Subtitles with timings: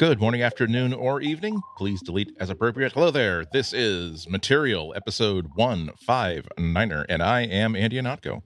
[0.00, 1.60] Good morning, afternoon, or evening.
[1.76, 2.92] Please delete as appropriate.
[2.92, 3.44] Hello there.
[3.44, 8.40] This is Material, episode 159er, and I am Andy Ihnatko.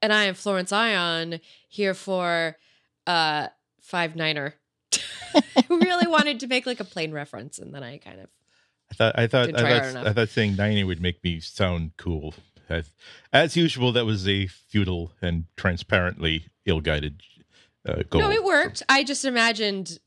[0.00, 2.58] And I am Florence Ion here for
[3.08, 3.48] uh
[3.80, 4.54] five niner.
[5.34, 8.28] I really wanted to make like a plane reference, and then I kind of
[8.92, 10.06] I thought I thought I thought.
[10.06, 12.34] I thought saying 90 would make me sound cool.
[12.68, 12.88] As,
[13.32, 17.20] as usual, that was a futile and transparently ill-guided
[17.84, 18.20] uh, goal.
[18.20, 18.84] no, it worked.
[18.88, 19.98] I just imagined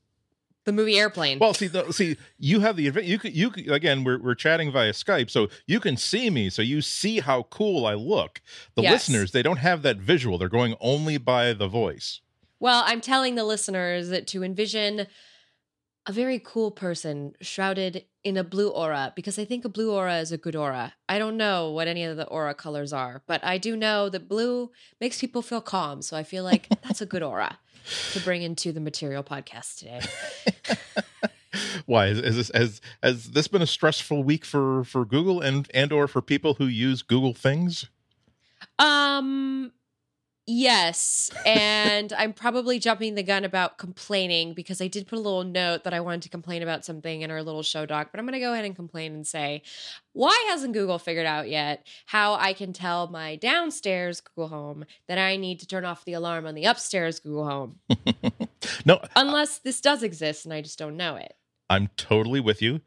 [0.66, 1.38] the movie Airplane.
[1.38, 4.04] Well, see, the, see, you have the you could you could, again.
[4.04, 7.86] We're we're chatting via Skype, so you can see me, so you see how cool
[7.86, 8.42] I look.
[8.74, 8.92] The Yes.
[9.08, 12.20] listeners, they don't have that visual; they're going only by the voice.
[12.60, 15.06] Well, I'm telling the listeners that to envision
[16.08, 20.18] a very cool person shrouded in a blue aura because I think a blue aura
[20.18, 20.94] is a good aura.
[21.08, 24.28] I don't know what any of the aura colors are, but I do know that
[24.28, 26.02] blue makes people feel calm.
[26.02, 27.58] So I feel like that's a good aura
[28.12, 30.00] to bring into the material podcast today.
[31.86, 35.68] Why is, is this has has this been a stressful week for for Google and
[35.72, 37.86] and or for people who use Google things?
[38.78, 39.72] Um
[40.46, 45.44] yes, and I'm probably jumping the gun about complaining because I did put a little
[45.44, 48.26] note that I wanted to complain about something in our little show doc, but I'm
[48.26, 49.62] going to go ahead and complain and say,
[50.12, 55.18] why hasn't Google figured out yet how I can tell my downstairs Google Home that
[55.18, 57.78] I need to turn off the alarm on the upstairs Google Home?
[58.84, 61.34] No, uh, Unless this does exist and I just don't know it.
[61.68, 62.80] I'm totally with you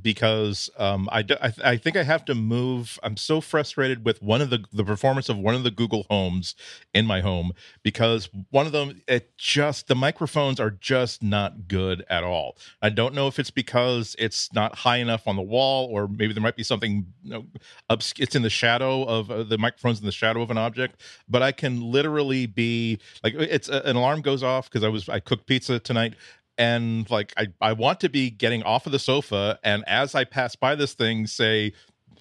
[0.00, 2.98] because um, I, I, I think I have to move.
[3.02, 6.54] I'm so frustrated with one of the the performance of one of the Google Homes
[6.94, 12.04] in my home because one of them it just the microphones are just not good
[12.08, 12.56] at all.
[12.80, 16.32] I don't know if it's because it's not high enough on the wall or maybe
[16.32, 17.46] there might be something you know,
[17.90, 21.00] it's in the shadow of uh, the microphones in the shadow of an object.
[21.28, 25.08] But I can literally be like it's uh, an alarm goes off because I was
[25.08, 26.14] I cooked pizza tonight
[26.58, 30.24] and like I, I want to be getting off of the sofa and as i
[30.24, 31.72] pass by this thing say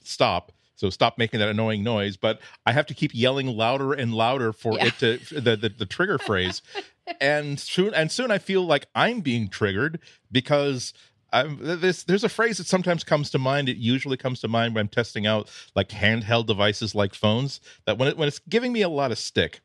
[0.03, 4.13] stop so stop making that annoying noise but i have to keep yelling louder and
[4.13, 4.85] louder for Yeah.
[4.87, 6.61] it to the, the, the trigger phrase
[7.21, 9.99] and soon and soon i feel like i'm being triggered
[10.31, 10.93] because
[11.33, 13.69] I'm, this, there's a phrase that sometimes comes to mind.
[13.69, 17.61] It usually comes to mind when I'm testing out like handheld devices like phones.
[17.85, 19.61] That when it, when it's giving me a lot of stick,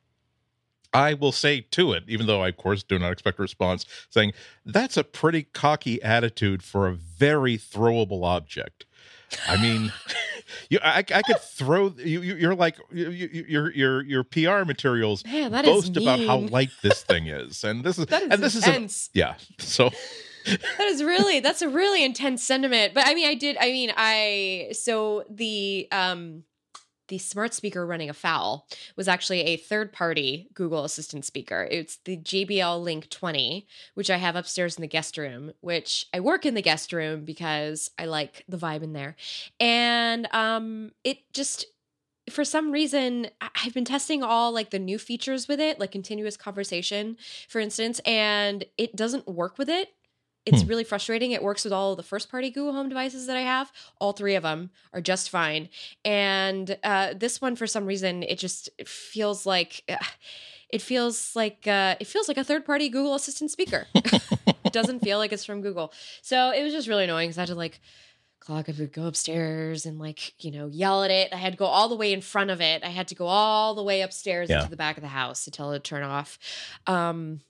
[0.97, 3.85] I will say to it, even though I, of course, do not expect a response,
[4.11, 4.33] saying,
[4.65, 8.87] That's a pretty cocky attitude for a very throwable object.
[9.49, 9.93] I mean,
[10.71, 12.21] you, I, I could throw you.
[12.23, 16.71] you- You're like you, you, your your your PR materials Man, boast about how light
[16.83, 19.11] this thing is, and this is and this is a, intense.
[19.13, 19.35] yeah.
[19.59, 19.91] So
[20.45, 23.93] that is really that's a really intense sentiment but i mean i did i mean
[23.97, 26.45] i so the um
[27.09, 31.67] the smart speaker running afoul was actually a third party google assistant speaker.
[31.71, 36.21] It's the jbl link 20 which i have upstairs in the guest room which i
[36.21, 39.17] work in the guest room because i like the vibe in there.
[39.61, 41.67] And um it just
[42.31, 46.37] for some reason i've been testing all like the new features with it like continuous
[46.37, 47.17] conversation
[47.49, 49.91] for instance and it doesn't work with it
[50.47, 50.69] it's Hmm.
[50.69, 51.33] really frustrating.
[51.33, 53.73] It works with all of the first party Google Home devices that I have.
[54.01, 55.69] All three of them are just fine.
[56.05, 59.97] And uh, this one, for some reason, it just it feels like uh,
[60.71, 63.87] it feels like uh, it feels like a third party Google Assistant speaker.
[63.95, 65.93] it doesn't feel like it's from Google.
[66.23, 67.81] So it was just really annoying because I had to like
[68.39, 71.65] clock up go upstairs and like you know yell at it i had to go
[71.65, 74.49] all the way in front of it i had to go all the way upstairs
[74.49, 74.59] Yeah.
[74.59, 76.39] into the back of the house to tell it to turn off
[76.87, 77.41] um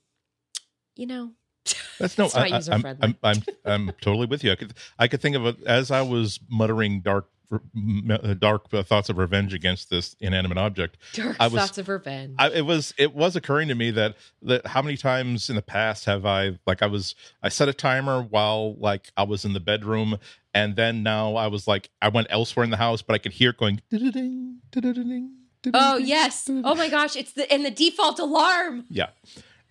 [0.95, 1.33] you know
[1.99, 2.29] That's no.
[2.35, 2.85] I, I'm.
[3.01, 4.51] I'm I'm I'm totally with you.
[4.51, 9.07] I could I could think of it as I was muttering dark uh, dark thoughts
[9.09, 10.97] of revenge against this inanimate object.
[11.13, 14.15] dark I was- thoughts of revenge I, it was it was occurring to me that
[14.41, 17.73] that how many times in the past have I like I was I set a
[17.73, 20.17] timer while like I was in the bedroom
[20.53, 23.31] and then now I was like I went elsewhere in the house but I could
[23.33, 25.31] hear it going "Da-da-ding, da-da-da-ding,
[25.67, 26.45] Oh da-da-da-ding, yes.
[26.45, 28.85] da-da-da-ding." Oh my gosh, it's the and the default alarm.
[28.89, 29.07] Yeah.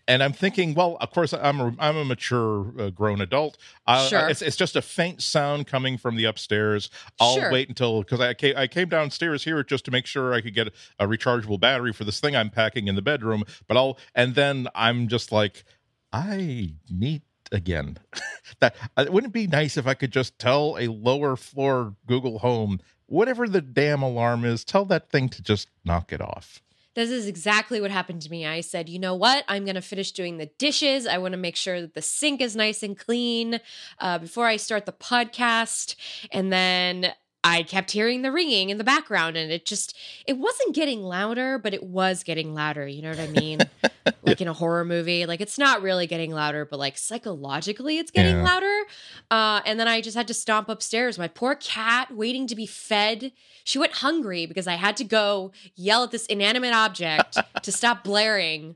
[0.09, 3.57] And I'm thinking, well, of course, I'm a, I'm a mature, uh, grown adult.
[3.87, 4.29] Uh, Sure.
[4.29, 6.91] It's, it's just a faint sound coming from the upstairs.
[7.21, 7.51] I'll Sure.
[7.51, 10.55] wait until because I came, I came downstairs here just to make sure I could
[10.55, 10.69] get
[10.99, 13.43] a rechargeable battery for this thing I'm packing in the bedroom.
[13.67, 15.65] But I'll and then I'm just like,
[16.13, 17.99] I need again.
[18.61, 22.39] that uh, wouldn't it be nice if I could just tell a lower floor Google
[22.41, 26.63] Home whatever the damn alarm is, tell that thing to just knock it off.
[26.97, 28.47] This is exactly what happened to me.
[28.47, 29.45] I said, you know what?
[29.49, 31.07] I'm going to finish doing the dishes.
[31.07, 33.61] I want to make sure that the sink is nice and clean
[34.01, 35.95] uh, before I start the podcast.
[36.33, 37.13] And then
[37.47, 39.97] I kept hearing the ringing in the background and it just
[40.27, 42.87] it wasn't getting louder, but it was getting louder.
[42.87, 43.61] You know what I mean?
[44.23, 45.27] like in a horror movie.
[45.27, 48.43] Like it's not really getting louder, but like psychologically it's getting Yeah.
[48.43, 48.83] louder.
[49.31, 51.19] Uh, and then I just had to stomp upstairs.
[51.19, 53.31] My poor cat waiting to be fed.
[53.65, 58.03] She went hungry because I had to go yell at this inanimate object to stop
[58.03, 58.75] blaring.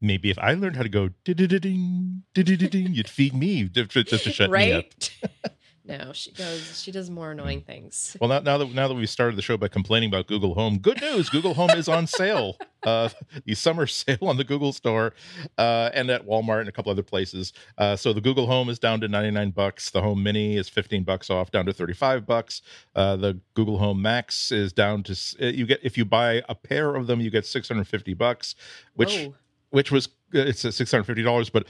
[0.00, 3.90] Maybe if I learned how to go ding ding, ding ding, you'd feed me just
[3.90, 4.84] to just to shut me up.
[5.88, 6.80] no, she goes.
[6.82, 8.14] She does more annoying things.
[8.20, 10.78] Well, now, now that now that we started the show by complaining about Google Home,
[10.78, 12.56] good news: Google Home is on sale.
[12.84, 13.08] Uh,
[13.44, 15.12] the summer sale on the Google Store
[15.58, 17.52] uh, and at Walmart and a couple other places.
[17.76, 19.90] Uh, so the Google Home is down to ninety nine bucks.
[19.90, 22.62] The Home Mini is fifteen bucks off, down to thirty five bucks.
[22.94, 25.12] Uh, the Google Home Max is down to
[25.42, 28.14] uh, you get if you buy a pair of them, you get six hundred fifty
[28.14, 28.54] bucks,
[28.94, 29.34] which Whoa.
[29.70, 31.50] which was uh, it's six hundred fifty dollars.
[31.50, 31.66] But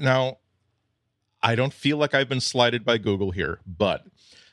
[0.00, 0.38] now,
[1.42, 4.06] I don't feel like I've been slighted by Google here, but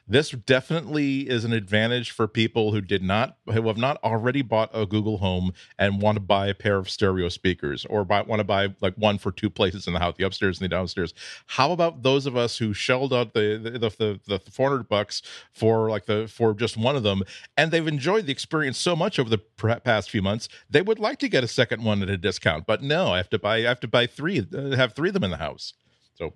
[0.10, 4.72] this definitely is an advantage for people who did not who have not already bought
[4.74, 8.40] a Google Home and want to buy a pair of stereo speakers or buy, want
[8.40, 11.14] to buy like one for two places in the house, the upstairs and the downstairs.
[11.46, 15.22] How about those of us who shelled out the the the, the, the 400 bucks
[15.54, 17.22] for like the for just one of them
[17.56, 19.38] and they've enjoyed the experience so much over the
[19.84, 22.82] past few months they would like to get a second one at a discount but
[22.82, 25.24] no i have to buy i have to buy three uh, have three of them
[25.24, 25.74] in the house
[26.16, 26.34] so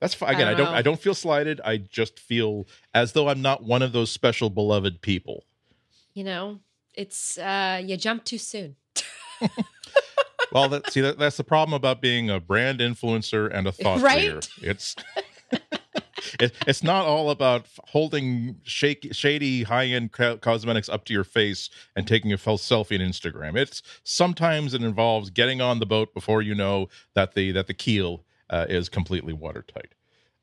[0.00, 3.12] that's fine again i I don't don't i don't feel slighted i just feel as
[3.12, 5.44] though i'm not one of those special beloved people
[6.14, 6.58] You know,
[6.94, 8.76] it's uh you jump too soon.
[10.52, 14.00] well that see that, that's the problem about being a brand influencer and a thought
[14.00, 14.22] Right?
[14.22, 14.94] leader it's
[16.40, 21.70] it, it's not all about holding shake, shady high-end co- cosmetics up to your face
[21.96, 23.56] and taking a false selfie on Instagram.
[23.56, 27.74] It's sometimes it involves getting on the boat before you know that the that the
[27.74, 29.94] keel uh, is completely watertight.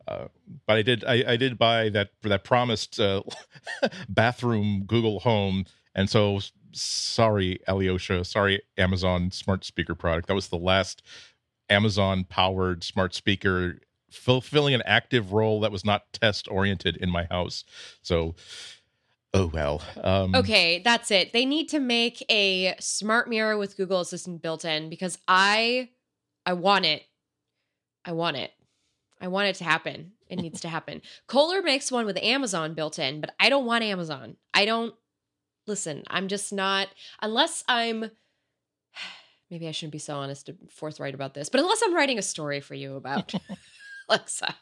[0.08, 0.28] Uh,
[0.68, 3.24] but I did I, I did buy that that promised uh,
[4.10, 5.66] bathroom Google Home,
[5.96, 6.40] and so
[6.72, 10.28] sorry Alyosha, sorry Amazon smart speaker product.
[10.28, 11.02] That was the last
[11.70, 13.80] Amazon powered smart speaker
[14.12, 17.64] fulfilling an active role that was not test oriented in my house.
[18.02, 18.36] So,
[19.34, 19.82] oh well.
[20.04, 21.34] Um, Okay, that's it.
[21.34, 25.90] They need to make a smart mirror with Google Assistant built in because I
[26.46, 27.04] I want it.
[28.06, 28.52] I want it.
[29.20, 30.12] I want it to happen.
[30.30, 31.02] It needs to happen.
[31.28, 34.38] Kohler makes one with Amazon built in, but I don't want Amazon.
[34.54, 34.94] I don't
[35.68, 36.88] listen, I'm just not
[37.22, 38.12] unless I'm
[39.50, 42.24] maybe I shouldn't be so honest and forthright about this, but unless I'm writing a
[42.24, 43.34] story for you about
[44.10, 44.54] Alexa,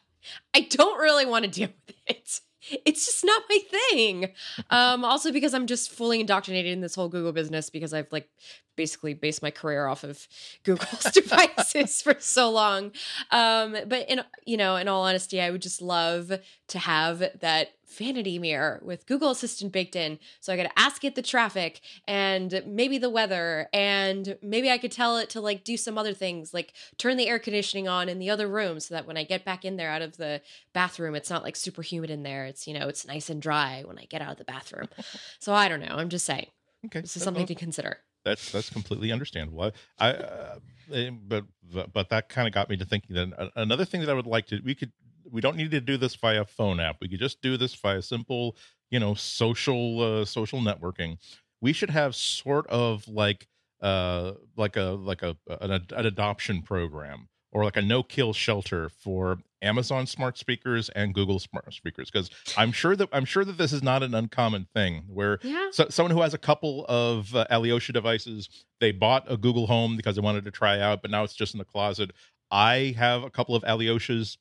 [0.54, 2.40] I don't really want to deal with it.
[2.84, 4.32] It's just not my thing.
[4.70, 8.28] Um, also because I'm just fully indoctrinated in this whole Google business because I've like
[8.76, 10.26] basically based my career off of
[10.64, 12.92] Google's devices for so long.
[13.30, 16.32] Um, but in you know, in all honesty, I would just love
[16.68, 20.18] to have that vanity mirror with Google Assistant baked in.
[20.40, 24.78] So I got to ask it the traffic and maybe the weather, and maybe I
[24.78, 28.08] could tell it to like do some other things, like turn the air conditioning on
[28.08, 30.40] in the other room so that when I get back in there out of the
[30.72, 32.44] bathroom, it's not like super humid in there.
[32.46, 34.88] It's, you know, it's nice and dry when I get out of the bathroom.
[35.38, 35.94] so I don't know.
[35.96, 36.46] I'm just saying.
[36.86, 37.98] Okay, This is something well, to consider.
[38.24, 39.62] that's that's completely understandable.
[39.62, 40.58] I, I uh,
[40.92, 41.44] eh, but
[41.92, 44.46] but that kind of got me to thinking that another thing that I would like
[44.48, 44.92] to we could
[45.34, 46.96] we don't need to do this via phone app.
[47.00, 48.56] We could just do this via simple,
[48.90, 51.18] you know, social uh, social networking.
[51.60, 53.48] We should have sort of like
[53.82, 58.88] uh like a like a an, an adoption program or like a no kill shelter
[58.88, 63.58] for Amazon smart speakers and Google smart speakers because I'm sure that I'm sure that
[63.58, 65.68] this is not an uncommon thing where Yeah.
[65.72, 68.48] so, someone who has a couple of uh, Alyosha devices,
[68.80, 71.54] they bought a Google Home because they wanted to try out, but now it's just
[71.54, 72.12] in the closet.
[72.50, 74.36] I have a couple of Alyoshas.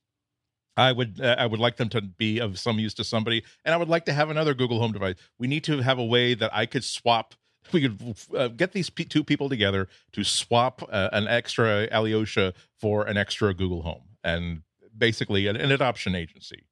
[0.75, 3.73] I would uh, I would like them to be of some use to somebody, and
[3.73, 5.15] I would like to have another Google Home device.
[5.37, 7.35] We need to have a way that I could swap.
[7.71, 12.53] We could uh, get these p- two people together to swap uh, an extra Alyosha
[12.81, 14.63] for an extra Google Home, and
[14.97, 16.65] basically an, an adoption agency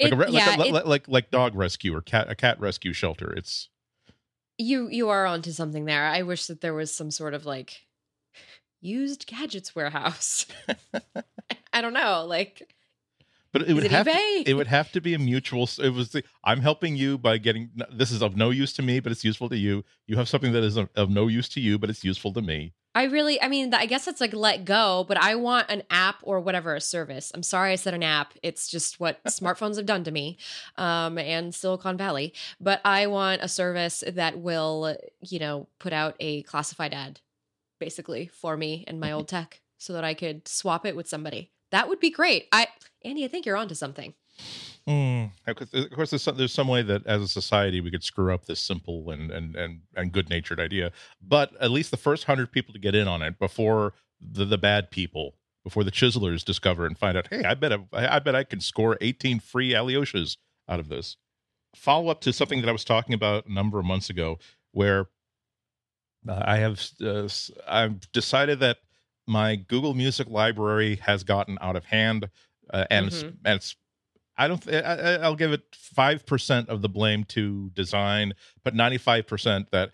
[0.00, 2.58] like a, like, yeah, a, it- like like like dog rescue or cat a cat
[2.60, 3.32] rescue shelter.
[3.32, 3.68] It's
[4.58, 6.04] you you are onto something there.
[6.04, 7.82] I wish that there was some sort of like
[8.80, 10.46] used gadgets warehouse.
[11.74, 12.66] I don't know, like
[13.54, 14.44] but it would it have eBay?
[14.44, 15.70] to, it would have to be a mutual.
[15.80, 18.98] It was the I'm helping you by getting this is of no use to me,
[18.98, 19.84] but it's useful to you.
[20.08, 22.42] You have something that is of, of no use to you, but it's useful to
[22.42, 22.72] me.
[22.96, 26.40] I really, I mean, I guess it's like letgo, but I want an app or
[26.40, 27.30] whatever, a service.
[27.32, 28.34] I'm sorry I said an app.
[28.42, 30.36] It's just what smartphones have done to me
[30.76, 32.34] um, and Silicon Valley.
[32.60, 37.20] But I want a service that will, you know, put out a classified ad
[37.78, 41.52] basically for me and my old tech so that I could swap it with somebody.
[41.74, 42.46] That would be great.
[42.52, 42.68] I,
[43.04, 44.14] Andy, I think you're onto something.
[44.86, 45.32] Mm.
[45.44, 48.46] Of course, there's some, there's some way that as a society we could screw up
[48.46, 50.92] this simple and and and, and good natured idea.
[51.20, 54.56] But at least the first hundred people to get in on it before the, the
[54.56, 58.36] bad people, before the chiselers discover and find out, hey, I bet I, I bet
[58.36, 60.36] I can score 18 free Alyoshas
[60.68, 61.16] out of this.
[61.74, 64.38] Follow up to something that I was talking about a number of months ago,
[64.70, 65.08] where
[66.28, 67.28] uh, I have uh,
[67.66, 68.78] I've decided that
[69.26, 72.28] my Google Music library has gotten out of hand,
[72.72, 73.26] uh, and, mm-hmm.
[73.26, 73.76] it's, and it's
[74.36, 74.66] I don't.
[74.72, 79.70] I, I'll give it five percent of the blame to design, but ninety five percent
[79.70, 79.92] that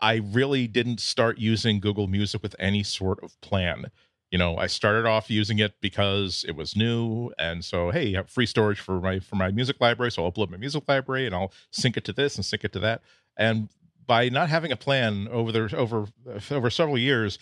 [0.00, 3.90] I really didn't start using Google Music with any sort of plan.
[4.30, 8.16] You know, I started off using it because it was new, and so hey, you
[8.16, 11.26] have free storage for my for my music library, so I'll upload my music library
[11.26, 13.02] and I'll sync it to this and sync it to that.
[13.36, 13.68] And
[14.06, 16.06] by not having a plan over the over
[16.50, 17.38] over several years,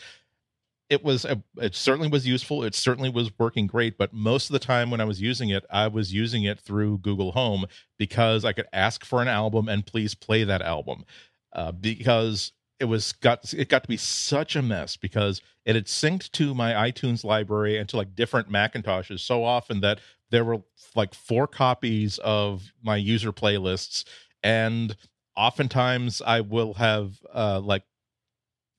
[0.93, 2.63] it was a, it certainly was useful.
[2.63, 5.65] It certainly was working great but most of the time when i was using it
[5.71, 7.67] i was using it through google home
[7.99, 11.05] because i could ask for an album and please play that album
[11.55, 15.87] uh, because it was got it got to be such a mess because it had
[15.87, 20.59] synced to my itunes library and to like different macintoshes so often that there were
[20.95, 24.05] like four copies of my user playlists
[24.43, 24.97] and
[25.37, 27.85] oftentimes i will have uh like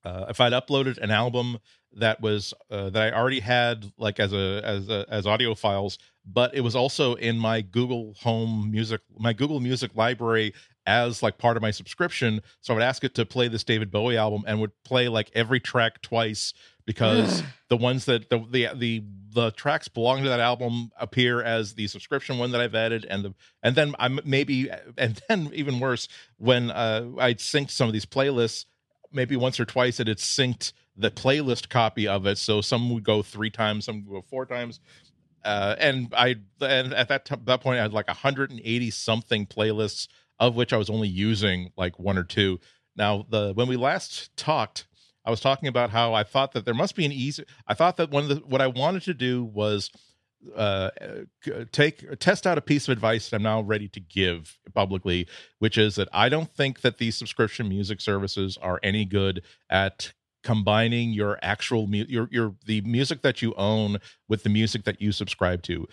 [0.06, 1.60] uh, if I'd uploaded an album
[1.98, 5.98] that was uh, that I already had like as a as a, as audio files,
[6.26, 10.54] but it was also in my Google Home Music, my Google Music library
[10.86, 12.42] as like part of my subscription.
[12.62, 15.32] So I would ask it to play this David Bowie album and would play like
[15.34, 16.54] every track twice
[16.86, 21.74] because the ones that the, the the the tracks belong to that album appear as
[21.74, 25.80] the subscription one that I've added, and the and then I'm maybe and then even
[25.80, 26.08] worse
[26.38, 28.66] when uh, I'd synced some of these playlists
[29.12, 32.38] maybe once or twice it had synced the playlist copy of it.
[32.38, 34.80] So some would go three times, some would go four times.
[35.44, 40.08] Uh, and I and at that t- that point I had like 180 something playlists
[40.40, 42.60] of which I was only using like one or two.
[42.96, 44.88] Now the when we last talked,
[45.26, 47.44] I was talking about how I thought that there must be an easy.
[47.68, 49.92] I thought that one of the what I wanted to do was
[50.56, 50.90] uh,
[51.72, 55.28] take test out a piece of advice that I'm now ready to give publicly,
[55.60, 60.14] which is that I don't think that these subscription music services are any good at
[60.44, 63.98] combining your actual mu- your your the music that you own
[64.28, 65.88] with the music that you subscribe to.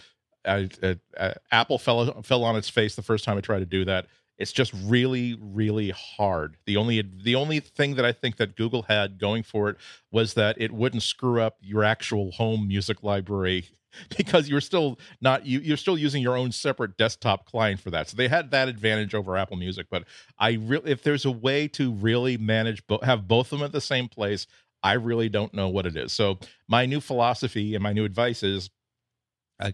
[1.53, 4.07] Apple fell fell on its face the first time I tried to do that.
[4.39, 6.57] It's just really really hard.
[6.67, 9.77] The only the only thing that I think that Google had going for it
[10.11, 13.69] was that it wouldn't screw up your actual home music library
[14.17, 18.09] because you're still not you you're still using your own separate desktop client for that.
[18.09, 19.87] So they had that advantage over Apple Music.
[19.91, 20.05] But
[20.39, 23.73] I really, if there's a way to really manage bo- have both of them at
[23.73, 24.47] the same place,
[24.83, 26.13] I really don't know what it is.
[26.13, 28.71] So my new philosophy and my new advice is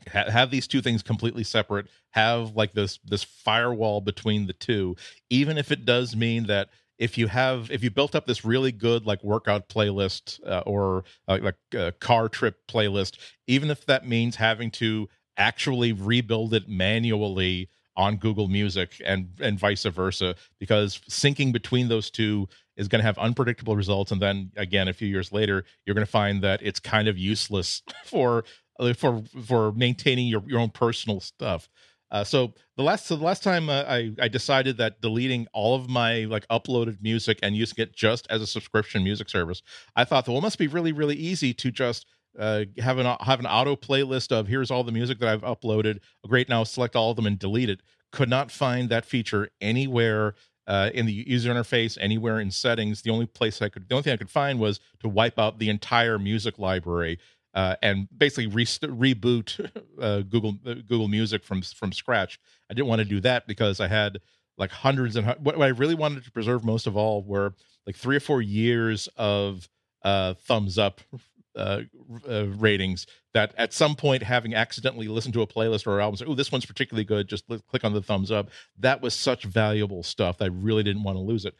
[0.09, 4.97] have these two things completely separate have like this this firewall between the two
[5.31, 8.73] even if it does mean that if you have if you built up this really
[8.73, 14.07] good like workout playlist uh, or uh, like a car trip playlist even if that
[14.07, 21.01] means having to actually rebuild it manually on Google Music and and vice versa because
[21.09, 25.09] syncing between those two is going to have unpredictable results and then again a few
[25.09, 28.45] years later you're going to find that it's kind of useless for
[28.79, 31.69] uh, for for maintaining your your own personal stuff
[32.11, 35.75] uh, so the last so the last time uh, I I decided that deleting all
[35.75, 39.63] of my like uploaded music and using it just as a subscription music service,
[39.97, 42.07] I thought that well, it must be really really easy to just
[42.39, 45.99] uh, have an have an auto playlist of here's all the music that I've uploaded.
[46.27, 47.81] Great, now select all of them and delete it.
[48.13, 50.35] Could not find that feature anywhere
[50.67, 53.03] uh, in the user interface, anywhere in settings.
[53.03, 55.59] The only place I could, the only thing I could find was to wipe out
[55.59, 57.19] the entire music library
[57.57, 59.71] uh, and basically re- reboot
[60.01, 62.39] uh, Google uh, Google Music from from scratch.
[62.71, 64.21] I didn't want to do that because I had
[64.59, 67.55] like hundreds and what I really wanted to preserve most of all were
[67.87, 69.69] like three or four years of
[70.03, 71.01] uh, thumbs up
[71.57, 71.81] uh,
[72.29, 76.35] uh, ratings that at some point having accidentally listened to a playlist or album oh
[76.35, 78.51] this one's particularly good just click on the thumbs up.
[78.79, 80.43] That was such valuable stuff.
[80.43, 81.55] I really didn't want to lose it.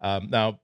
[0.00, 0.60] Um, now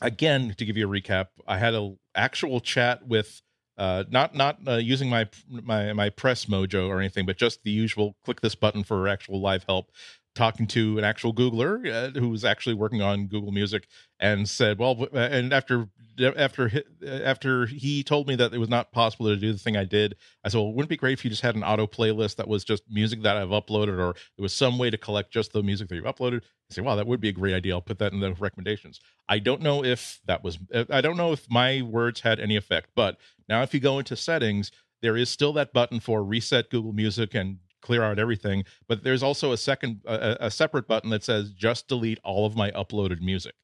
[0.00, 3.40] again to give you a recap i had an actual chat with
[3.82, 7.72] uh, not not uh, using my my my press mojo or anything, but just the
[7.72, 9.90] usual click this button for actual live help.
[10.34, 13.86] Talking to an actual Googler uh, who was actually working on Google Music
[14.18, 18.92] and said, "Well," uh, and after after after he told me that it was not
[18.92, 21.24] possible to do the thing I did, I said, "Well, wouldn't it be great if
[21.24, 24.42] you just had an auto playlist that was just music that I've uploaded, or there
[24.42, 27.06] was some way to collect just the music that you've uploaded?" I said, "Wow, that
[27.06, 27.74] would be a great idea.
[27.74, 30.58] I'll put that in the recommendations." I don't know if that was
[30.88, 33.18] I don't know if my words had any effect, but
[33.50, 34.70] now, if you go into settings,
[35.02, 38.64] there is still that button for reset Google Music and clear out everything.
[38.88, 42.56] But there's also a second, a, a separate button that says just delete all of
[42.56, 43.54] my uploaded music.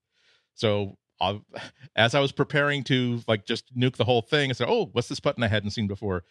[0.55, 1.39] So uh,
[1.97, 5.09] as I was preparing to like just nuke the whole thing, I said, "Oh, what's
[5.09, 6.25] this button I hadn't seen before?"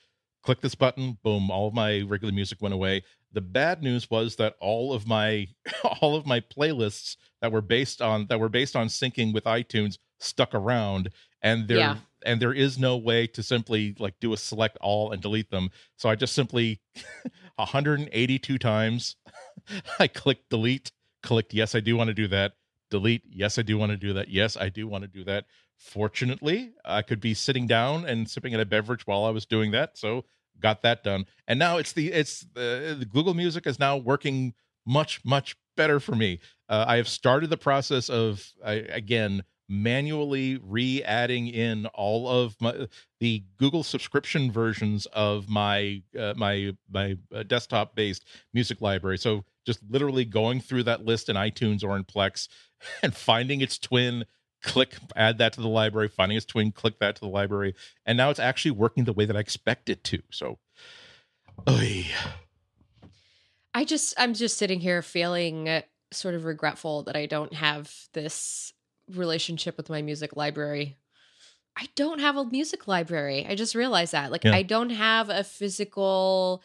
[0.44, 1.50] Click this button, boom!
[1.50, 3.04] All of my regular music went away.
[3.34, 5.48] The bad news was that all of my
[6.02, 9.98] all of my playlists that were based on that were based on syncing with iTunes
[10.20, 11.10] stuck around,
[11.42, 11.96] and there yeah.
[12.26, 15.70] and there is no way to simply like do a select all and delete them.
[15.98, 16.80] So I just simply
[17.56, 19.16] 182 times
[20.00, 20.92] I clicked delete,
[21.24, 22.54] clicked yes, I do want to do that
[22.90, 23.24] delete.
[23.30, 24.30] Yes, I do want to do that.
[24.30, 25.46] Yes, I do want to do that.
[25.78, 29.72] Fortunately, I could be sitting down and sipping at a beverage while I was doing
[29.72, 30.26] that, so
[30.60, 31.26] got that done.
[31.48, 34.54] And now it's the it's the, the Google Music is now working
[34.86, 36.40] much much better for me.
[36.70, 42.88] Uh, I have started the process of I, again manually re-adding in all of my
[43.20, 49.18] the Google subscription versions of my uh, my my uh, desktop based music library.
[49.18, 52.48] So just literally going through that list in iTunes or in Plex
[53.04, 54.26] and finding its twin
[54.64, 57.76] click add that to the library finding its twin click that to the library
[58.08, 60.58] and now it's actually working the way that i expect it to so
[61.70, 62.08] oy.
[63.76, 68.74] i just i'm just sitting here feeling sort of regretful that i don't have this
[69.14, 70.98] relationship with my music library
[71.78, 74.56] i don't have a music library i just realized that like yeah.
[74.56, 76.62] i don't have a physical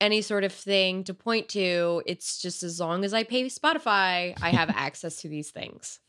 [0.00, 2.02] any sort of thing to point to.
[2.06, 6.00] It's just as long as I pay Spotify, I have access to these things.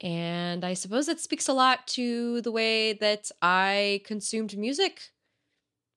[0.00, 5.10] And I suppose that speaks a lot to the way that I consumed music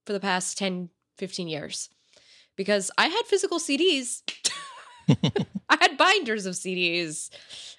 [0.06, 1.90] for the past 10, 15 years.
[2.56, 4.22] Because I had physical CDs,
[5.70, 7.30] I had binders of CDs,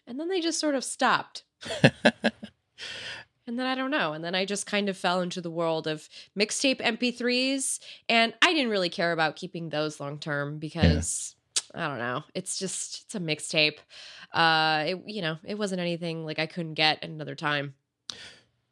[0.07, 1.45] and then they just sort of stopped.
[3.47, 4.13] And then I don't know.
[4.13, 7.79] And then I just kind of fell into the world of mixtape MP3s.
[8.09, 11.35] And I didn't really care about keeping those long term because
[11.75, 11.85] yeah.
[11.85, 12.23] I don't know.
[12.35, 13.79] It's just, it's a mixtape.
[14.33, 17.75] Uh, it, you know, it wasn't anything like I couldn't get another time.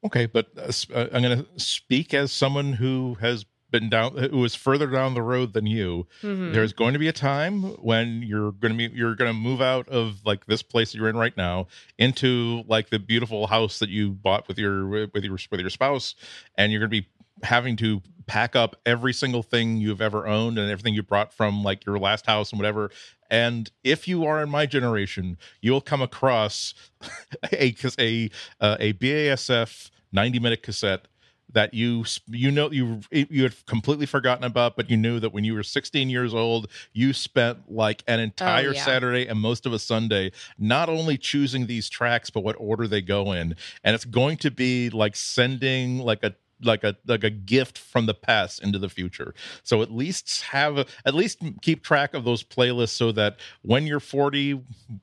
[0.05, 0.27] Okay.
[0.27, 4.55] But uh, uh I'm going to speak as someone who has been down who was
[4.55, 6.53] further down the road than you mm-hmm.
[6.53, 9.61] there's going to be a time when you're going to be you're going to move
[9.61, 11.67] out of like this place you're in right now
[11.99, 16.15] into like the beautiful house that you bought with your with your with your spouse
[16.57, 17.09] and you're going to be
[17.43, 21.65] having to pack up every single thing you've ever owned and everything you brought from
[21.65, 22.91] like your last house and whatever
[23.31, 26.75] and if you are in my generation you'll come across
[27.53, 28.31] a a
[28.61, 31.07] uh, a BASF 90 minute cassette
[31.53, 35.45] that you you know you you had completely forgotten about but you knew that when
[35.45, 38.85] you were 16 years old you spent like an oh, entire oh, yeah.
[38.85, 43.03] saturday and most of a sunday not only choosing these tracks but what order they
[43.03, 46.35] go in and it's going to be like sending like a
[46.65, 49.35] like a like a gift from the past into the future.
[49.63, 54.01] So at least have at least keep track of those playlists so that when you're
[54.01, 54.61] 40,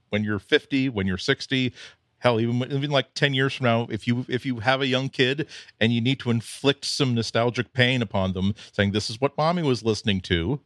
[0.10, 1.74] when you're 50, when you're 60,
[2.20, 5.10] hell even even like 10 years from now if you if you have a young
[5.10, 5.48] kid
[5.80, 9.64] and you need to inflict some nostalgic pain upon them saying this is what mommy
[9.64, 10.60] was listening to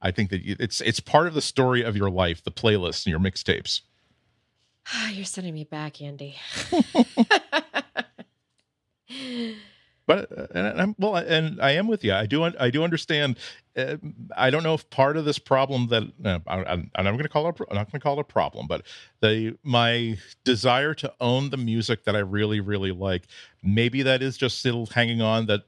[0.00, 3.10] i think that it's it's part of the story of your life the playlists and
[3.10, 3.82] your mixtapes.
[5.12, 6.36] You're sending me back andy
[10.06, 12.12] but uh, and I'm well, and I am with you.
[12.12, 13.38] I do I do understand.
[13.76, 13.96] Uh,
[14.36, 17.48] I don't know if part of this problem that uh, I, am going to call
[17.48, 17.56] it.
[17.70, 18.82] I'm not going to call it a problem, but
[19.20, 23.26] the my desire to own the music that I really really like.
[23.62, 25.46] Maybe that is just still hanging on.
[25.46, 25.62] That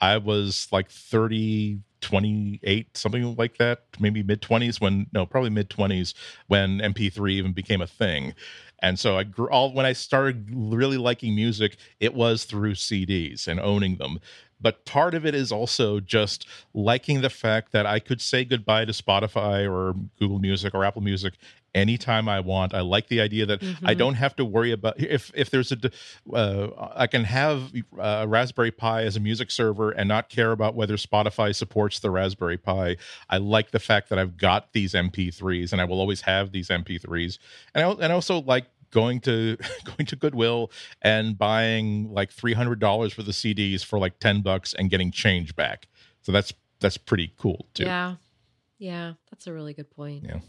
[0.00, 5.68] I was like 30 28 something like that maybe mid 20s when no probably mid
[5.68, 6.14] 20s
[6.46, 8.34] when mp3 even became a thing
[8.82, 13.48] and so I grew all when I started really liking music, it was through CDs
[13.48, 14.20] and owning them.
[14.60, 18.86] But part of it is also just liking the fact that I could say goodbye
[18.86, 21.34] to Spotify or Google Music or Apple Music
[21.78, 22.74] anytime I want.
[22.74, 23.86] I like the idea that mm-hmm.
[23.86, 25.78] I don't have to worry about if if there's a
[26.34, 30.74] uh, I can have a Raspberry Pi as a music server and not care about
[30.74, 32.96] whether Spotify supports the Raspberry Pi.
[33.30, 36.68] I like the fact that I've got these MP3s and I will always have these
[36.68, 37.38] MP3s.
[37.74, 40.70] And I and also like going to going to Goodwill
[41.02, 45.10] and buying like three hundred dollars for the CDs for like ten bucks and getting
[45.10, 45.88] change back.
[46.22, 47.84] So that's that's pretty cool too.
[47.84, 48.16] Yeah,
[48.78, 50.24] yeah, that's a really good point.
[50.24, 50.40] Yeah.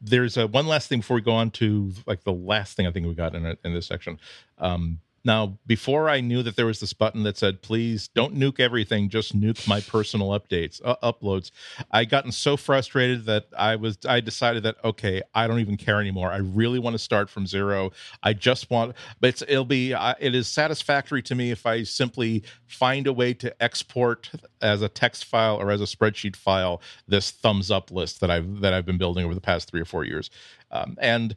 [0.00, 2.90] There's a, one last thing before we go on to like the last thing I
[2.90, 4.18] think we got in in this section.
[4.58, 8.58] Um, Now, before I knew that there was this button that said, please don't nuke
[8.58, 11.50] everything, just nuke my personal updates, uh, uploads,
[11.90, 16.00] I gotten so frustrated that I was, I decided that, okay, I don't even care
[16.00, 16.32] anymore.
[16.32, 17.90] I really want to start from zero.
[18.22, 22.42] I just want, but it'll be, uh, it is satisfactory to me if I simply
[22.66, 24.30] find a way to export
[24.62, 28.60] as a text file or as a spreadsheet file this thumbs up list that I've,
[28.60, 30.30] that I've been building over the past three or four years.
[30.70, 31.36] Um, and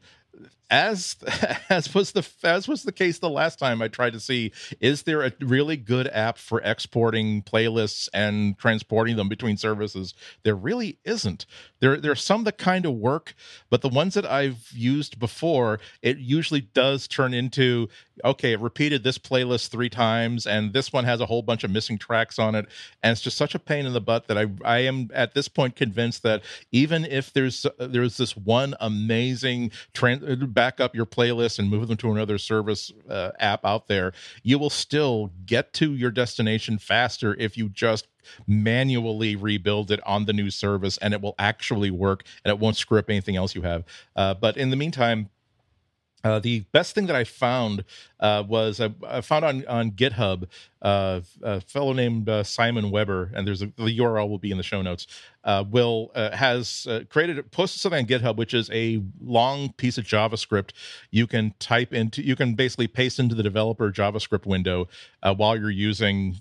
[0.70, 1.16] as
[1.70, 5.02] as was the as was the case the last time I tried to see is
[5.02, 10.14] there a really good app for exporting playlists and transporting them between services?
[10.42, 11.46] There really isn't.
[11.80, 13.34] There there are some that kind of work
[13.70, 17.88] but the ones that I've used before it usually does turn into
[18.24, 21.70] okay it repeated this playlist 3 times and this one has a whole bunch of
[21.70, 22.66] missing tracks on it
[23.02, 25.48] and it's just such a pain in the butt that I I am at this
[25.48, 30.22] point convinced that even if there's there's this one amazing trans
[30.64, 34.58] back up your playlist and move them to another service uh, app out there, you
[34.58, 38.08] will still get to your destination faster if you just
[38.46, 42.78] manually rebuild it on the new service and it will actually work and it won't
[42.78, 43.84] screw up anything else you have.
[44.16, 45.28] Uh, but in the meantime,
[46.24, 47.84] uh, the best thing that I found
[48.18, 50.48] uh, was I, I, found on on GitHub
[50.80, 54.56] uh, a fellow named uh, Simon Weber, and there's a, the URL will be in
[54.56, 55.06] the show notes.
[55.44, 60.06] Uh, will uh, has created posted something on GitHub, which is a long piece of
[60.06, 60.70] JavaScript
[61.10, 62.24] you can type into.
[62.24, 64.88] You can basically paste into the developer JavaScript window
[65.36, 66.36] while you're using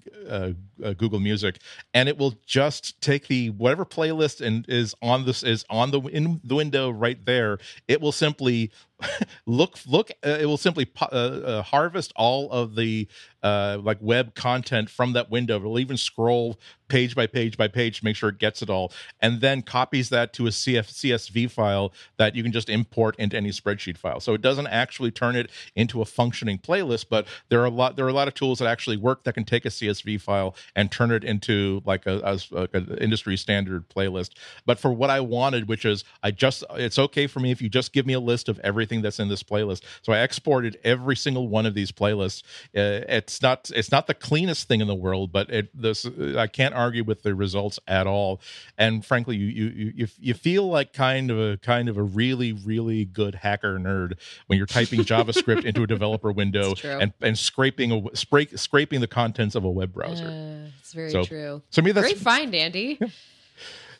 [0.98, 1.60] Google Music,
[1.94, 6.00] and it will just take the whatever playlist and is on this is on the
[6.04, 7.58] in the window right there.
[7.90, 8.72] It will simply
[9.46, 10.12] look look.
[10.26, 13.08] Uh, it will simply uh, uh, harvest all of the
[13.44, 15.58] uh, like web content from that window.
[15.58, 18.92] It'll even scroll page by page by page to make sure it gets it all,
[19.20, 23.36] and then copies that to a CF, CSV file that you can just import into
[23.36, 24.20] any spreadsheet file.
[24.20, 27.96] So it doesn't actually turn it into a functioning playlist, but there are a lot
[27.96, 30.56] there are a lot of tools that actually work that can take a CSV file
[30.76, 34.32] and turn it into like a, a like an industry standard playlist.
[34.66, 37.70] But for what I wanted, which is I just it's okay for me if you
[37.70, 39.82] just give me a list of everything that's in this playlist.
[40.02, 42.44] So I exported every single one of these playlists.
[42.76, 43.04] Uh,
[43.42, 46.06] not it's not the cleanest thing in the world, but it this
[46.38, 48.42] I can't argue with the results at all.
[48.78, 52.54] And frankly, you you you you feel like kind of a kind of a really
[52.54, 54.14] really good hacker nerd
[54.48, 59.08] when you're typing JavaScript into a developer window and and scraping a scrape, scraping the
[59.08, 60.26] contents of a web browser.
[60.26, 61.62] Uh, it's very so, true.
[61.70, 62.98] So me that's great find, Andy.
[63.00, 63.08] Yeah.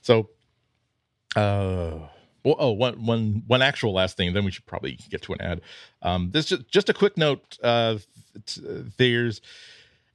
[0.02, 0.30] So,
[1.36, 2.08] uh.
[2.44, 5.42] Well, oh, one, one, one actual last thing, then we should probably get to an
[5.42, 5.62] ad.
[6.02, 7.58] Um, this just just a quick note.
[7.64, 8.00] Uh,
[8.98, 9.42] there's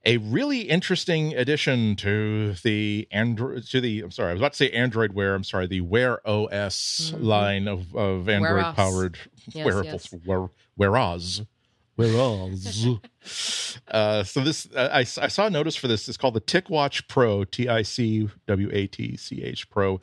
[0.05, 4.57] a really interesting addition to the Android to the I'm sorry, I was about to
[4.57, 5.35] say Android Wear.
[5.35, 7.25] I'm sorry, the Wear OS mm-hmm.
[7.25, 9.19] line of, of Android powered
[9.53, 10.09] yes, wearables.
[10.13, 10.21] Yes.
[10.25, 11.43] Wear, whereas
[11.97, 12.87] whereas
[13.89, 16.09] uh, so this uh, I, I saw a notice for this.
[16.09, 20.01] It's called the TicWatch Pro, T I C W A T C H Pro.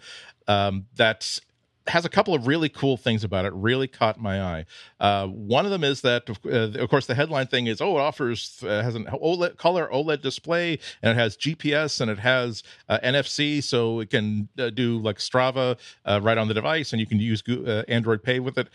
[0.47, 1.41] Um, that's
[1.87, 3.53] has a couple of really cool things about it.
[3.53, 4.65] Really caught my eye.
[4.99, 8.01] Uh, one of them is that, uh, of course, the headline thing is, oh, it
[8.01, 12.63] offers uh, has an OLED color OLED display and it has GPS and it has
[12.89, 16.99] uh, NFC, so it can uh, do like Strava uh, right on the device, and
[16.99, 18.67] you can use Go- Android Pay with it,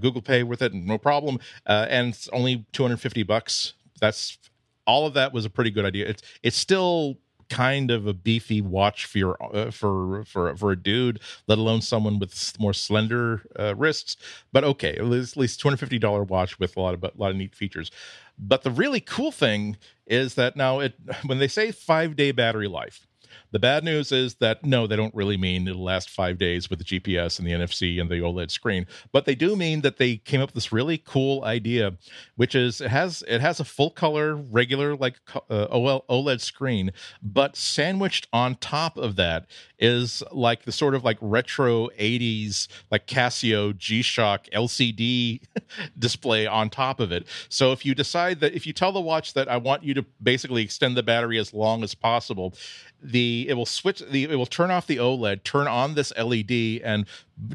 [0.00, 1.38] Google Pay with it, no problem.
[1.66, 3.74] and it's only two hundred fifty bucks.
[4.00, 4.38] That's
[4.86, 6.06] all of that was a pretty good idea.
[6.06, 10.76] It's it's still kind of a beefy watch for your, uh, for for for a
[10.76, 14.16] dude, let alone someone with more slender uh, wrists.
[14.52, 17.30] But okay, at least, two hundred fifty dollar watch with a lot of a lot
[17.30, 17.90] of neat features.
[18.38, 20.94] But the really cool thing is that now it
[21.26, 23.05] when they say five day battery life,
[23.52, 26.78] the bad news is that no, they don't really mean it'll last five days with
[26.78, 30.16] the GPS and the NFC and the OLED screen, but they do mean that they
[30.16, 31.94] came up with this really cool idea,
[32.36, 35.16] which is it has it has a full color regular like
[35.50, 39.46] uh, OLED screen, but sandwiched on top of that
[39.78, 45.40] is like the sort of like retro 80s like Casio G-Shock LCD
[45.98, 47.26] display on top of it.
[47.48, 50.04] So if you decide that if you tell the watch that I want you to
[50.22, 52.54] basically extend the battery as long as possible,
[53.02, 56.80] the it will switch the it will turn off the OLED, turn on this LED,
[56.82, 57.06] and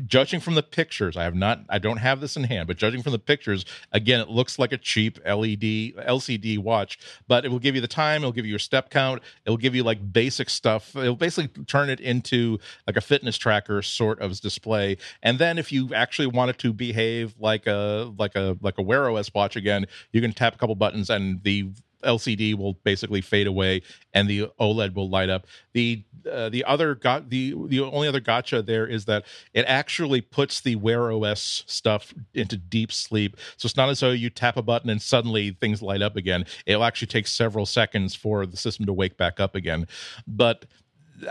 [0.06, 3.02] judging from the pictures, I have not I don't have this in hand, but judging
[3.02, 7.60] from the pictures, again, it looks like a cheap LED LCD watch, but it will
[7.60, 10.50] give you the time, it'll give you your step count, it'll give you like basic
[10.50, 10.96] stuff.
[10.96, 14.98] It'll basically turn it into like a fitness tracker sort of display.
[15.24, 18.82] And then if you actually want it to behave like a like a like a
[18.82, 21.72] Wear OS watch again, you can tap a couple buttons and the
[22.04, 23.82] LCD will basically fade away
[24.14, 25.48] and the OLED will light up.
[25.74, 30.22] The uh, the other got the the only other gotcha there is that it actually
[30.22, 33.38] puts the Wear OS stuff into deep sleep.
[33.58, 36.46] So it's not as though you tap a button and suddenly things light up again.
[36.66, 39.88] It'll actually take several seconds for the system to wake back up again.
[40.28, 40.66] But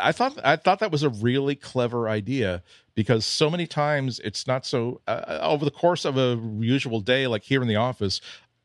[0.01, 2.63] I thought I thought that was a really clever idea
[2.95, 7.27] because so many times it's not so uh, over the course of a usual day
[7.27, 8.21] like here in the office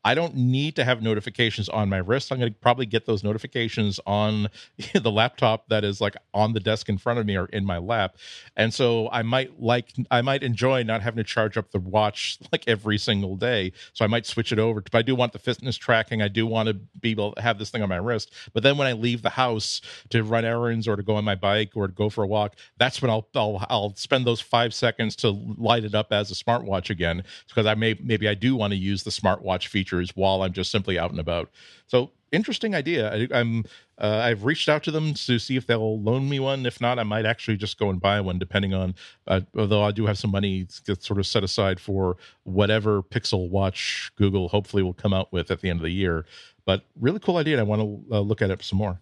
[0.06, 2.30] I don't need to have notifications on my wrist.
[2.30, 4.48] I'm going to probably get those notifications on
[4.94, 7.78] the laptop that is like on the desk in front of me or in my
[7.78, 8.16] lap.
[8.56, 12.38] And so I might like, I might enjoy not having to charge up the watch
[12.52, 13.72] like every single day.
[13.94, 14.80] So I might switch it over.
[14.80, 16.22] But I do want the fitness tracking.
[16.22, 18.32] I do want to be able to have this thing on my wrist.
[18.52, 21.34] But then when I leave the house to run errands or to go on my
[21.34, 24.72] bike or to go for a walk, that's when I'll, I'll, I'll spend those five
[24.72, 27.24] seconds to light it up as a smartwatch again.
[27.48, 30.70] Because I may, maybe I do want to use the smartwatch feature while I'm just
[30.70, 31.50] simply out and about.
[31.86, 33.28] So interesting idea.
[33.32, 33.64] I, am
[33.98, 36.66] uh, I've reached out to them to see if they'll loan me one.
[36.66, 38.94] If not, I might actually just go and buy one, depending on.
[39.26, 43.48] Uh, although I do have some money that's sort of set aside for whatever Pixel
[43.48, 46.26] Watch Google hopefully will come out with at the end of the year.
[46.64, 49.00] But really cool idea, and I want to uh, look at it some more.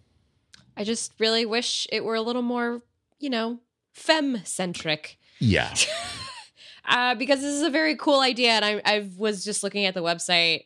[0.77, 2.81] I just really wish it were a little more,
[3.19, 3.59] you know,
[3.93, 5.17] fem centric.
[5.39, 5.73] Yeah.
[6.85, 9.93] uh, because this is a very cool idea, and I, I was just looking at
[9.93, 10.65] the website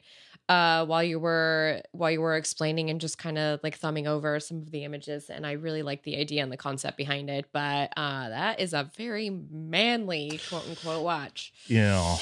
[0.50, 4.40] uh, while you were while you were explaining and just kind of like thumbing over
[4.40, 7.46] some of the images, and I really like the idea and the concept behind it.
[7.54, 11.54] But uh, that is a very manly quote unquote watch.
[11.68, 12.18] Yeah.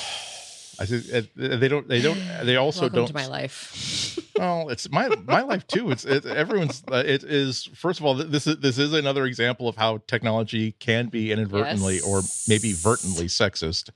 [0.80, 1.88] I think they don't.
[1.88, 2.20] They don't.
[2.44, 3.08] They also Welcome don't.
[3.08, 4.20] To my life.
[4.36, 5.90] well, it's my my life too.
[5.90, 6.84] It's it, everyone's.
[6.92, 8.14] Uh, it is first of all.
[8.14, 12.04] This is this is another example of how technology can be inadvertently yes.
[12.04, 13.90] or maybe vertently sexist.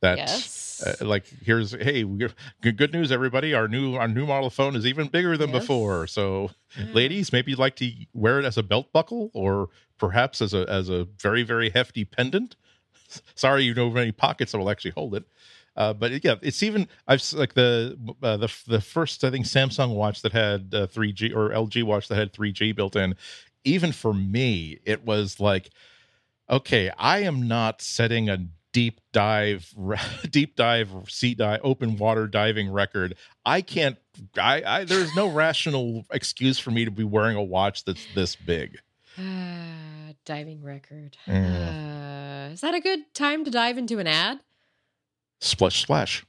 [0.00, 0.82] That yes.
[0.86, 4.86] uh, like here's hey good, good news everybody our new our new model phone is
[4.86, 5.60] even bigger than yes.
[5.60, 6.06] before.
[6.06, 6.94] So mm.
[6.94, 10.68] ladies, maybe you'd like to wear it as a belt buckle or perhaps as a
[10.68, 12.56] as a very very hefty pendant.
[13.34, 15.24] Sorry, you don't have any pockets that will actually hold it.
[15.76, 19.94] Uh, but yeah, it's even I've like the uh, the the first I think Samsung
[19.94, 23.14] watch that had uh, 3G or LG watch that had 3G built in.
[23.64, 25.70] Even for me, it was like,
[26.48, 29.72] okay, I am not setting a deep dive
[30.30, 33.96] deep dive sea dive open water diving record i can't
[34.36, 38.36] i, I there's no rational excuse for me to be wearing a watch that's this
[38.36, 38.76] big
[40.26, 42.48] diving record mm.
[42.50, 44.40] uh, is that a good time to dive into an ad
[45.40, 46.24] Splash splash.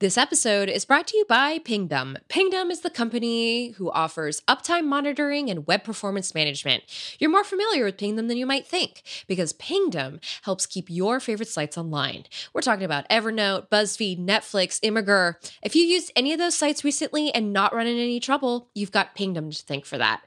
[0.00, 2.18] This episode is brought to you by Pingdom.
[2.28, 6.82] Pingdom is the company who offers uptime monitoring and web performance management.
[7.20, 11.48] You're more familiar with Pingdom than you might think because Pingdom helps keep your favorite
[11.48, 12.24] sites online.
[12.52, 15.36] We're talking about Evernote, BuzzFeed, Netflix, Imgur.
[15.62, 18.90] If you used any of those sites recently and not run into any trouble, you've
[18.90, 20.22] got Pingdom to thank for that.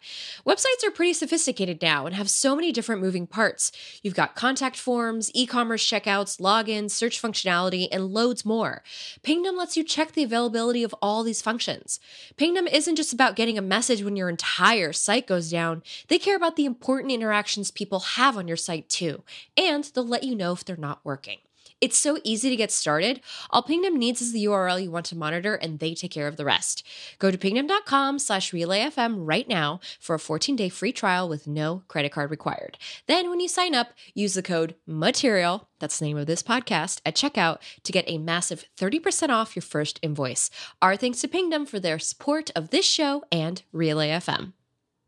[0.46, 3.74] Websites are pretty sophisticated now and have so many different moving parts.
[4.02, 8.82] You've got contact forms, e commerce checkouts, logins, search functionality, and loads more.
[9.24, 12.00] Pingdom lets you check the availability of all these functions.
[12.38, 16.38] Pingdom isn't just about getting a message when your entire site goes down, they care
[16.38, 19.24] about the important interactions people have on your site too,
[19.58, 21.40] and they'll let you know if they're not working.
[21.80, 23.22] It's so easy to get started.
[23.52, 26.36] All Pingdom needs is the URL you want to monitor, and they take care of
[26.36, 26.84] the rest.
[27.20, 32.12] Go to pingdom.com slash relayfm right now for a 14-day free trial with no credit
[32.12, 32.80] card required.
[33.06, 37.02] Then when you sign up, use the code MATERIAL, that's the name of this podcast,
[37.06, 40.50] at checkout to get a massive 30% off your first invoice.
[40.82, 44.54] Our thanks to Pingdom for their support of this show and Relay FM.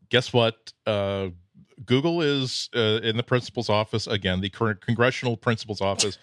[0.08, 0.72] Guess what?
[0.86, 1.30] Uh
[1.84, 6.18] Google is uh, in the principal's office again, the current congressional principal's office.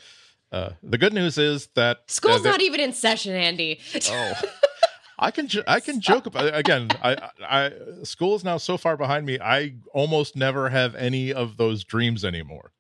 [0.52, 3.80] Uh, the good news is that school's uh, not even in session, Andy.
[4.10, 4.34] oh,
[5.20, 6.90] I can I can joke about again.
[7.04, 7.72] I I
[8.04, 9.40] school is now so far behind me.
[9.40, 12.72] I almost never have any of those dreams anymore.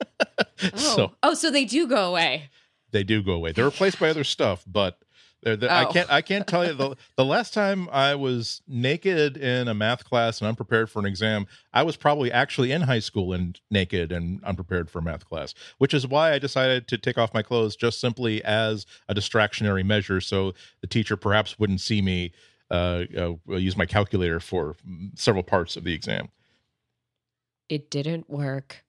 [0.38, 0.76] oh.
[0.76, 2.50] So, oh, so they do go away.
[2.92, 3.52] They do go away.
[3.52, 4.98] They're replaced by other stuff, but
[5.44, 5.58] oh.
[5.68, 6.10] I can't.
[6.10, 10.40] I can't tell you the the last time I was naked in a math class
[10.40, 11.46] and unprepared for an exam.
[11.72, 15.54] I was probably actually in high school and naked and unprepared for a math class,
[15.78, 19.84] which is why I decided to take off my clothes just simply as a distractionary
[19.84, 22.32] measure, so the teacher perhaps wouldn't see me
[22.70, 24.76] uh, uh, use my calculator for
[25.14, 26.28] several parts of the exam.
[27.68, 28.84] It didn't work.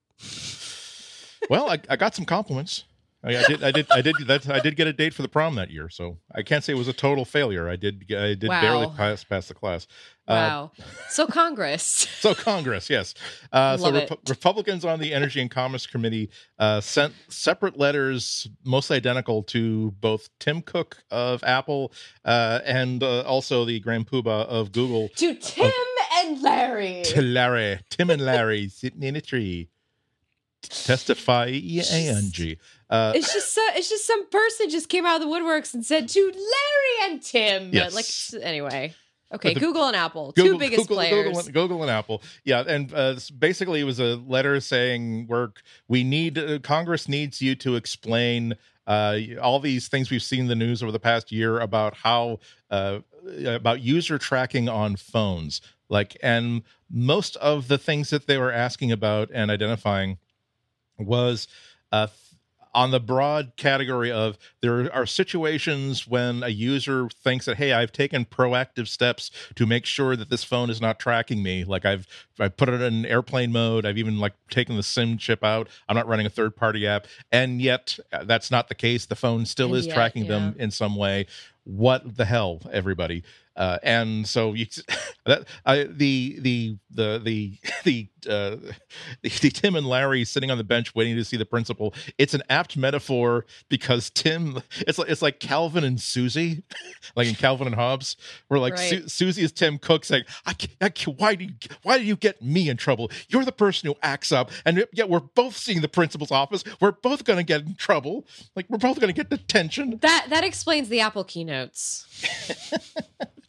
[1.50, 2.86] well, I, I got some compliments.
[3.26, 4.50] I, I did, I did, I did that.
[4.50, 6.78] I did get a date for the prom that year, so I can't say it
[6.78, 7.70] was a total failure.
[7.70, 8.62] I did, I did Wow.
[8.62, 9.88] barely pass pass the class.
[10.28, 10.72] Uh, Wow.
[11.10, 11.86] so Congress.
[12.20, 13.14] so Congress, yes.
[13.52, 14.06] Uh, so.
[14.28, 20.28] Republicans on the Energy and Commerce Committee uh, sent separate letters, mostly identical, to both
[20.40, 21.94] Tim Cook of Apple
[22.26, 25.08] uh, and uh, also the Grand Poobah of Google.
[25.16, 25.72] to Tim
[26.16, 27.04] and Larry.
[27.06, 29.70] To Larry, Tim and Larry sitting in a tree.
[30.70, 32.58] Testify, E A N G.
[32.90, 35.86] Uh, It's just so, it's just some person just came out of the woodworks and
[35.86, 37.70] said to Larry and Tim.
[37.74, 37.94] Yes.
[38.34, 38.94] Like anyway.
[39.34, 41.26] Okay, the- Google and Apple, Google, two biggest Google, players.
[41.26, 42.22] Google, and, Google and Apple.
[42.44, 45.50] Yeah, and uh, basically it was a letter saying we're
[45.88, 48.54] we need uh, Congress needs you to explain
[48.86, 52.40] uh, all these things we've seen in the news over the past year about how
[52.70, 53.00] uh,
[53.46, 55.62] about user tracking on phones.
[55.90, 60.18] Like, and most of the things that they were asking about and identifying
[60.98, 61.48] was
[61.92, 62.08] uh,
[62.76, 67.92] on the broad category of there are situations when a user thinks that hey i've
[67.92, 71.64] taken proactive steps to make sure that this phone is not tracking me.
[71.64, 72.08] Like i've
[72.40, 73.86] i put it in airplane mode.
[73.86, 75.70] I've even like taken the sim chip out.
[75.88, 77.06] I'm not running a third party app.
[77.32, 79.06] And yet uh, that's not the case.
[79.06, 81.28] The phone still is yet, tracking them in some way.
[81.66, 83.24] What the hell everybody
[83.56, 84.66] uh, and so you
[85.26, 88.56] that I, the the the the the, uh,
[89.22, 91.94] the the Tim and Larry sitting on the bench waiting to see the principal.
[92.18, 96.64] It's an apt metaphor because Tim it's like it's like Calvin and Susie,
[97.16, 98.16] like in Calvin and Hobbes,
[98.48, 101.54] where like Su- Susie is Tim Cook saying, I, can't, I can't, why do you
[101.84, 103.12] why do you get me in trouble?
[103.30, 106.64] You're the person who acts up, and yet we're both seeing the principal's office.
[106.80, 108.26] We're both going to get in trouble.
[108.56, 110.00] Like we're both going to get detention.
[110.02, 112.08] that that explains the Apple keynotes.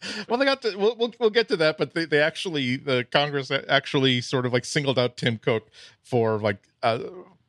[0.28, 3.04] well they got to we'll, we'll, we'll get to that but they, they actually the
[3.10, 5.68] congress actually sort of like singled out tim cook
[6.02, 6.98] for like uh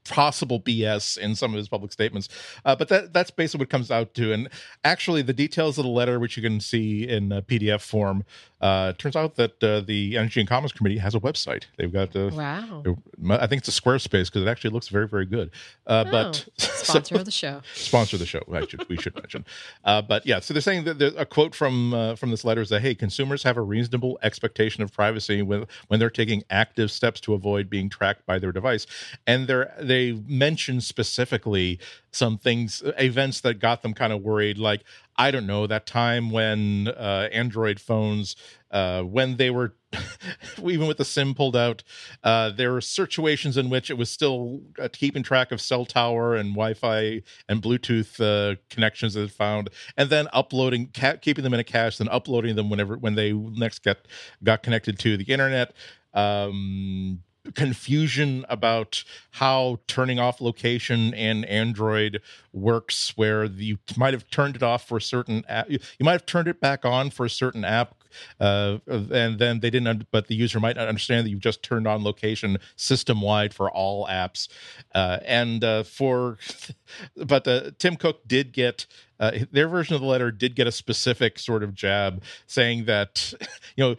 [0.05, 2.29] possible bs in some of his public statements
[2.65, 4.49] uh, but that that's basically what it comes out to and
[4.83, 8.23] actually the details of the letter which you can see in pdf form
[8.61, 12.15] uh turns out that uh, the energy and commerce committee has a website they've got
[12.15, 12.83] uh, Wow.
[13.29, 15.49] I think it's a Squarespace because it actually looks very, very good.
[15.87, 17.61] Uh, but Oh, sponsor of the show.
[17.73, 18.41] sponsor the show.
[18.51, 19.45] I should, we should mention.
[19.83, 22.69] Uh, but yeah, so they're saying that a quote from uh, from this letter is
[22.69, 27.19] that hey, consumers have a reasonable expectation of privacy when when they're taking active steps
[27.21, 28.85] to avoid being tracked by their device,
[29.25, 31.79] and they're they they mentioned specifically
[32.11, 34.83] some things, events that got them kind of worried, like.
[35.17, 38.35] I don't know that time when uh, Android phones,
[38.69, 39.73] uh, when they were,
[40.61, 41.83] even with the SIM pulled out,
[42.23, 46.35] uh, there were situations in which it was still uh, keeping track of cell tower
[46.35, 51.53] and Wi-Fi and Bluetooth uh, connections that it found, and then uploading, ca- keeping them
[51.53, 54.05] in a cache, then uploading them whenever when they next get
[54.43, 55.73] got connected to the internet.
[56.13, 57.21] Um,
[57.53, 62.21] confusion about how turning off location in android
[62.53, 66.13] works where you might have turned it off for a certain app you, you might
[66.13, 67.95] have turned it back on for a certain app
[68.39, 71.87] uh, and then they didn't but the user might not understand that you've just turned
[71.87, 74.47] on location system wide for all apps.
[74.93, 76.37] Uh, and uh, for
[77.17, 78.85] but uh, tim cook did get
[79.19, 83.33] uh, their version of the letter did get a specific sort of jab saying that
[83.75, 83.95] you know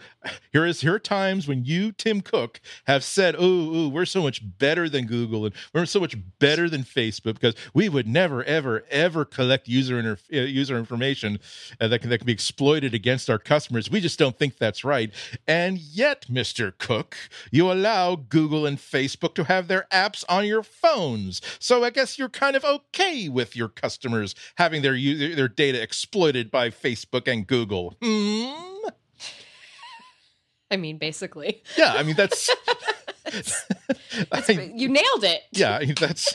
[0.53, 4.43] here is here are times when you tim cook have said oh, we're so much
[4.59, 8.85] better than google and we're so much better than facebook because we would never ever
[8.91, 11.39] ever collect user uh, user information
[11.81, 13.91] uh, that can that can be exploited against our customers.
[13.91, 15.13] We just don't think that's right.
[15.47, 17.17] And yet mr cook
[17.51, 21.41] you allow google and facebook to have their apps on your phones.
[21.59, 25.81] So i guess you're kind of okay with your customers having their u- their data
[25.81, 28.53] exploited by facebook and google hmm
[30.71, 32.51] I mean, basically, yeah i mean that's
[34.33, 35.43] I- you nailed it.
[35.53, 36.35] yeah, that's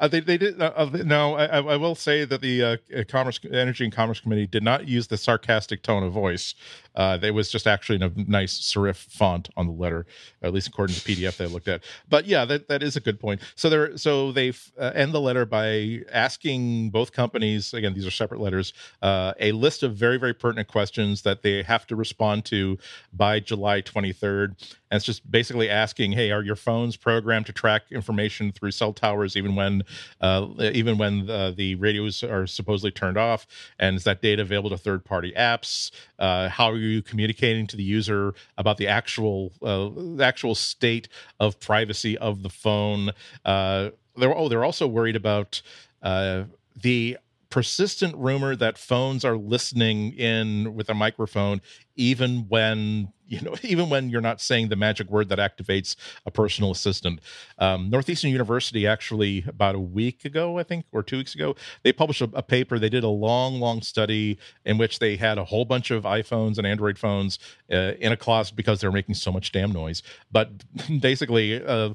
[0.00, 0.60] uh, they they did.
[0.60, 2.76] Uh, uh, no, I, I I will say that the uh,
[3.08, 6.54] Commerce Energy and Commerce Committee did not use the sarcastic tone of voice.
[6.98, 10.04] Uh, it was just actually in a nice serif font on the letter,
[10.42, 11.82] at least according to the PDF they looked at.
[12.08, 13.40] But yeah, that, that is a good point.
[13.54, 17.94] So there, so they uh, end the letter by asking both companies again.
[17.94, 18.74] These are separate letters.
[19.00, 22.76] Uh, a list of very very pertinent questions that they have to respond to
[23.12, 24.56] by July 23rd.
[24.90, 28.92] And it's just basically asking, hey, are your phones programmed to track information through cell
[28.92, 29.82] towers even when
[30.20, 33.46] uh, even when uh, the radios are supposedly turned off?
[33.78, 35.90] And is that data available to third party apps?
[36.18, 41.08] Uh, how are you communicating to the user about the actual uh, the actual state
[41.40, 43.10] of privacy of the phone?
[43.44, 45.62] Uh, they're oh, they're also worried about
[46.02, 46.44] uh,
[46.80, 47.16] the
[47.50, 51.62] persistent rumor that phones are listening in with a microphone
[51.96, 55.94] even when you know, even when you're not saying the magic word that activates
[56.26, 57.20] a personal assistant.
[57.58, 61.92] Um, Northeastern University actually about a week ago, I think, or two weeks ago, they
[61.92, 62.78] published a, a, paper.
[62.78, 66.56] They did a long, long study in which they had a whole bunch of iPhones
[66.56, 67.38] and Android phones
[67.70, 70.02] uh, in a closet because they're making so much damn noise.
[70.32, 70.50] But
[71.00, 71.94] basically, uh,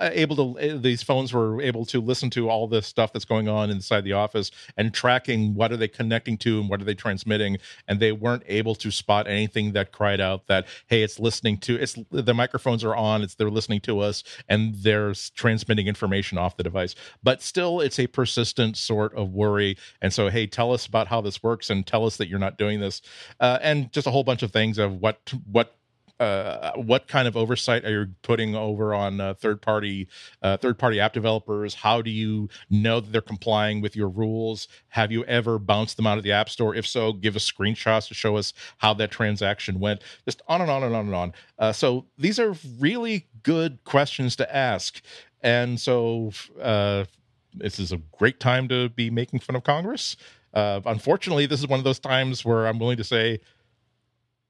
[0.00, 3.70] able to these phones were able to listen to all the stuff that's going on
[3.70, 7.58] inside the office and tracking what are they connecting to and what are they transmitting.
[7.88, 11.76] And they weren't able to spot anything that cried out that hey it's listening to
[11.76, 16.56] it's the microphones are on it's they're listening to us and they're transmitting information off
[16.56, 16.94] the device.
[17.22, 19.76] But still it's a persistent sort of worry.
[20.00, 22.58] And so hey tell us about how this works and tell us that you're not
[22.58, 23.02] doing this.
[23.40, 25.76] Uh, and just a whole bunch of things of what what
[26.22, 30.06] uh, what kind of oversight are you putting over on uh, third party
[30.40, 31.74] uh, third party app developers?
[31.74, 34.68] How do you know that they're complying with your rules?
[34.90, 36.76] Have you ever bounced them out of the app store?
[36.76, 40.02] If so, give us screenshots to show us how that transaction went.
[40.24, 41.32] Just on and on and on and on.
[41.58, 45.02] Uh, so these are really good questions to ask,
[45.40, 47.04] and so uh,
[47.52, 50.16] this is a great time to be making fun of Congress.
[50.54, 53.40] Uh, unfortunately, this is one of those times where I'm willing to say,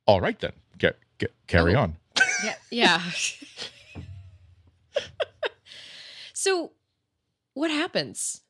[0.06, 0.52] "All right, then,
[1.46, 1.82] carry oh.
[1.82, 1.96] on.
[2.44, 2.54] Yeah.
[2.70, 3.02] Yeah.
[6.32, 6.72] so
[7.54, 8.40] what happens?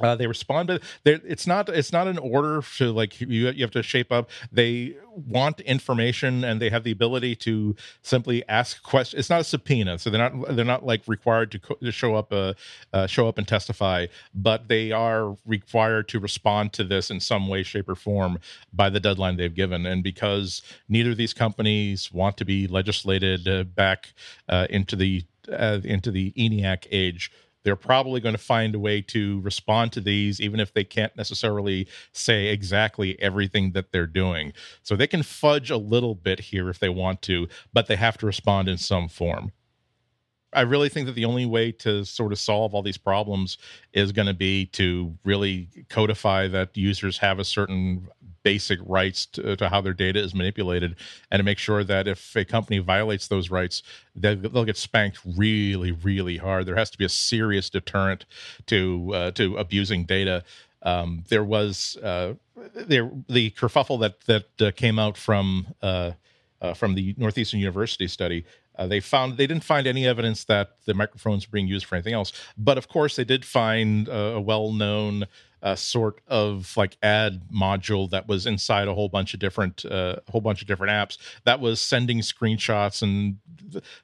[0.00, 3.70] Uh, they respond, but it's not it's not an order to like you you have
[3.70, 4.30] to shape up.
[4.50, 9.20] They want information and they have the ability to simply ask questions.
[9.20, 12.14] It's not a subpoena, so they're not they're not like required to, co- to show
[12.14, 12.54] up uh,
[12.92, 17.46] uh, show up and testify, but they are required to respond to this in some
[17.46, 18.38] way, shape, or form
[18.72, 19.86] by the deadline they've given.
[19.86, 24.14] And because neither of these companies want to be legislated uh, back
[24.48, 27.30] uh, into the uh, into the ENIAC age
[27.64, 31.16] they're probably going to find a way to respond to these, even if they can't
[31.16, 34.52] necessarily say exactly everything that they're doing.
[34.82, 38.18] So they can fudge a little bit here if they want to, but they have
[38.18, 39.52] to respond in some form.
[40.52, 43.58] I really think that the only way to sort of solve all these problems
[43.92, 48.08] is going to be to really codify that users have a certain
[48.42, 50.96] basic rights to, to, how their data is manipulated
[51.30, 53.82] and to make sure that if a company violates those rights
[54.16, 56.66] they'll, they'll get spanked really really hard.
[56.66, 58.24] There has to be a serious deterrent
[58.66, 60.44] to uh, to abusing data.
[60.82, 62.34] Um, there was uh,
[62.74, 66.12] there the kerfuffle that that uh, came out from uh,
[66.60, 68.44] uh, from the Northeastern University study
[68.76, 71.94] uh, they found they didn't find any evidence that the microphones were being used for
[71.94, 75.26] anything else, but of course they did find a well-known
[75.62, 80.16] uh, sort of like ad module that was inside a whole bunch of different uh,
[80.28, 83.38] whole bunch of different apps that was sending screenshots and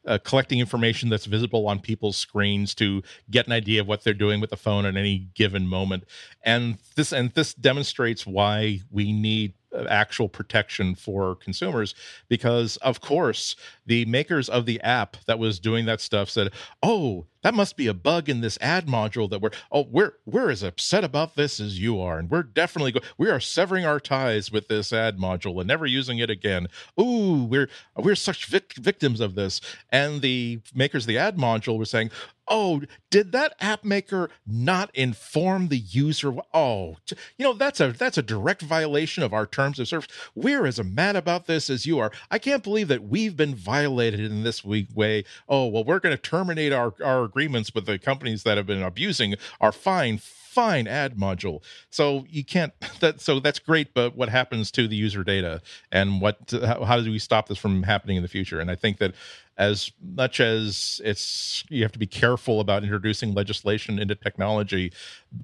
[0.07, 4.15] uh, collecting information that's visible on people's screens to get an idea of what they're
[4.15, 6.05] doing with the phone at any given moment.
[6.45, 9.55] And this and this demonstrates why we need
[9.89, 11.95] actual protection for consumers
[12.29, 13.55] because of course
[13.87, 16.51] the makers of the app that was doing that stuff said
[16.83, 20.51] oh that must be a bug in this ad module that we're oh we're we're
[20.51, 24.01] as upset about this as you are and we're definitely go- we are severing our
[24.01, 26.67] ties with this ad module and never using it again.
[27.01, 29.61] Ooh we're we're such vic- victims of this.
[29.91, 32.11] And the makers of the ad module were saying
[32.51, 32.81] oh
[33.11, 36.35] did that app maker not inform the user?
[36.53, 36.97] Oh
[37.37, 40.09] you know that's a that's a direct violation of our terms of service.
[40.35, 42.11] We're as mad about this as you are.
[42.31, 45.25] I can't believe that we've been violated in this way.
[45.49, 48.83] Oh well we're going to terminate our our agreements with the companies that have been
[48.83, 51.63] abusing our fine fine ad module.
[51.91, 55.63] So you can't that so that's great but what happens to the user data?
[55.93, 58.59] And what how, how do we stop this from happening in the future?
[58.59, 59.15] And i think that
[59.57, 64.93] as much as it's you have to be careful about introducing legislation into technology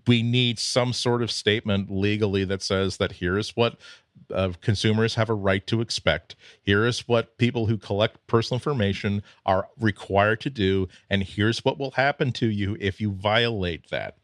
[0.06, 3.76] we need some sort of statement legally that says that here's what
[4.32, 6.36] uh, consumers have a right to expect.
[6.62, 11.78] Here is what people who collect personal information are required to do and here's what
[11.78, 14.16] will happen to you if you violate that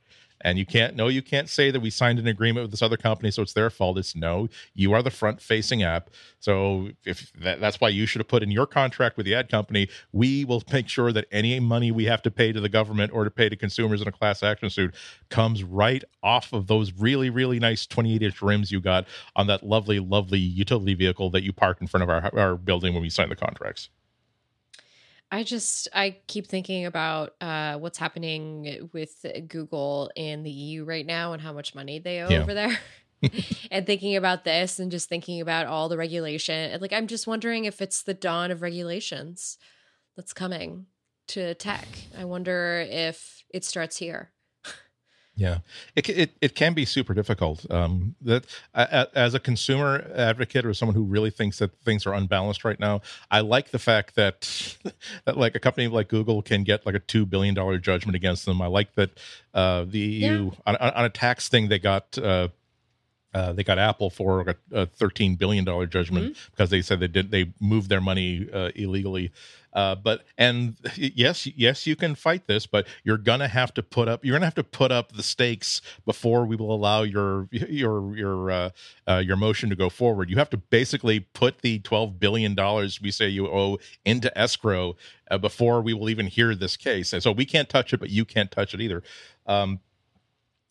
[0.42, 2.96] and you can't no you can't say that we signed an agreement with this other
[2.96, 3.98] company so it's their fault.
[3.98, 6.10] It's no you are the front facing app.
[6.38, 9.50] So if that, that's why you should have put in your contract with the ad
[9.50, 13.12] company we will make sure that any money we have to pay to the government
[13.12, 14.94] or to pay to consumers in a class action suit
[15.28, 19.62] comes right off of those really really nice 28 inch rims you got on that
[19.62, 23.10] lovely lovely utility vehicle that you parked in front of our, our building when we
[23.10, 23.90] signed the contracts
[25.30, 31.06] I just I keep thinking about uh, what's happening with Google in the EU right
[31.06, 32.42] now and how much money they owe yeah.
[32.42, 32.78] over there.
[33.70, 36.80] and thinking about this and just thinking about all the regulation.
[36.80, 39.58] Like I'm just wondering if it's the dawn of regulations
[40.16, 40.86] that's coming
[41.28, 41.86] to tech.
[42.18, 44.32] I wonder if it starts here.
[45.40, 45.60] Yeah,
[45.96, 47.64] it it, it can be super difficult.
[47.70, 52.62] Um, that as a consumer advocate or someone who really thinks that things are unbalanced
[52.62, 54.76] right now, I like the fact that
[55.24, 58.44] that like a company like Google can get like a two billion dollar judgment against
[58.44, 58.60] them.
[58.60, 59.18] I like that
[59.54, 60.50] uh, the EU yeah.
[60.66, 62.18] on, on, a tax thing they got.
[62.18, 62.48] Uh,
[63.32, 66.50] uh, they got Apple for a, a thirteen billion dollar judgment mm-hmm.
[66.50, 69.30] because they said they did they moved their money uh, illegally.
[69.72, 74.08] Uh, but and yes, yes, you can fight this, but you're gonna have to put
[74.08, 78.16] up you're gonna have to put up the stakes before we will allow your your
[78.16, 78.70] your uh,
[79.06, 80.28] uh, your motion to go forward.
[80.28, 84.96] You have to basically put the twelve billion dollars we say you owe into escrow
[85.30, 87.12] uh, before we will even hear this case.
[87.12, 89.04] And so we can't touch it, but you can't touch it either.
[89.46, 89.80] Um,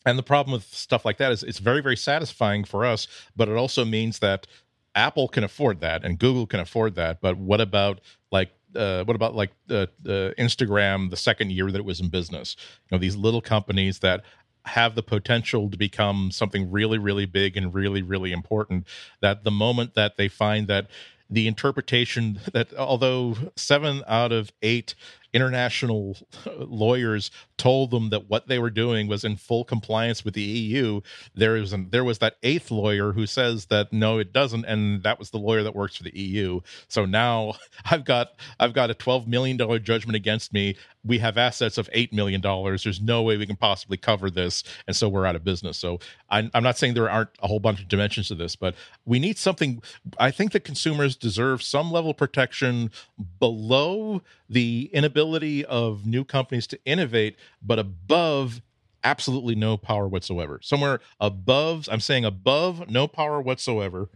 [0.06, 3.48] and the problem with stuff like that is it's very, very satisfying for us, but
[3.48, 4.46] it also means that
[4.94, 7.20] Apple can afford that and Google can afford that.
[7.20, 8.00] But what about
[8.32, 12.08] like uh, what about like uh, uh, Instagram the second year that it was in
[12.08, 12.56] business?
[12.90, 14.22] You know, these little companies that
[14.66, 18.86] have the potential to become something really, really big and really, really important.
[19.20, 20.88] That the moment that they find that
[21.28, 24.94] the interpretation that although seven out of eight
[25.32, 26.16] international
[26.56, 31.00] lawyers told them that what they were doing was in full compliance with the EU.
[31.34, 35.02] There is an, there was that eighth lawyer who says that no, it doesn't, and
[35.02, 36.60] that was the lawyer that works for the EU.
[36.88, 37.54] So now
[37.90, 40.76] I've got I've got a twelve million dollar judgment against me.
[41.04, 42.84] We have assets of eight million dollars.
[42.84, 45.78] There's no way we can possibly cover this, and so we're out of business.
[45.78, 45.98] So
[46.28, 48.74] I'm, I'm not saying there aren't a whole bunch of dimensions to this, but
[49.06, 49.82] we need something.
[50.18, 52.90] I think that consumers deserve some level of protection
[53.38, 58.60] below the inability of new companies to innovate, but above
[59.02, 60.60] absolutely no power whatsoever.
[60.62, 64.08] Somewhere above, I'm saying above no power whatsoever,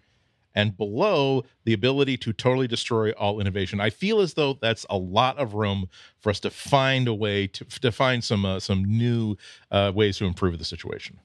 [0.54, 3.80] and below the ability to totally destroy all innovation.
[3.80, 5.88] I feel as though that's a lot of room
[6.18, 9.36] for us to find a way to, to find some uh, some new
[9.70, 11.18] uh, ways to improve the situation.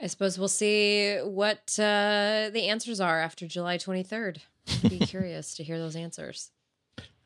[0.00, 4.38] I suppose we'll see what uh, the answers are after July 23rd.
[4.82, 6.50] Be curious to hear those answers.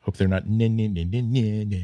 [0.01, 1.77] Hope they're not nah, nah, nah,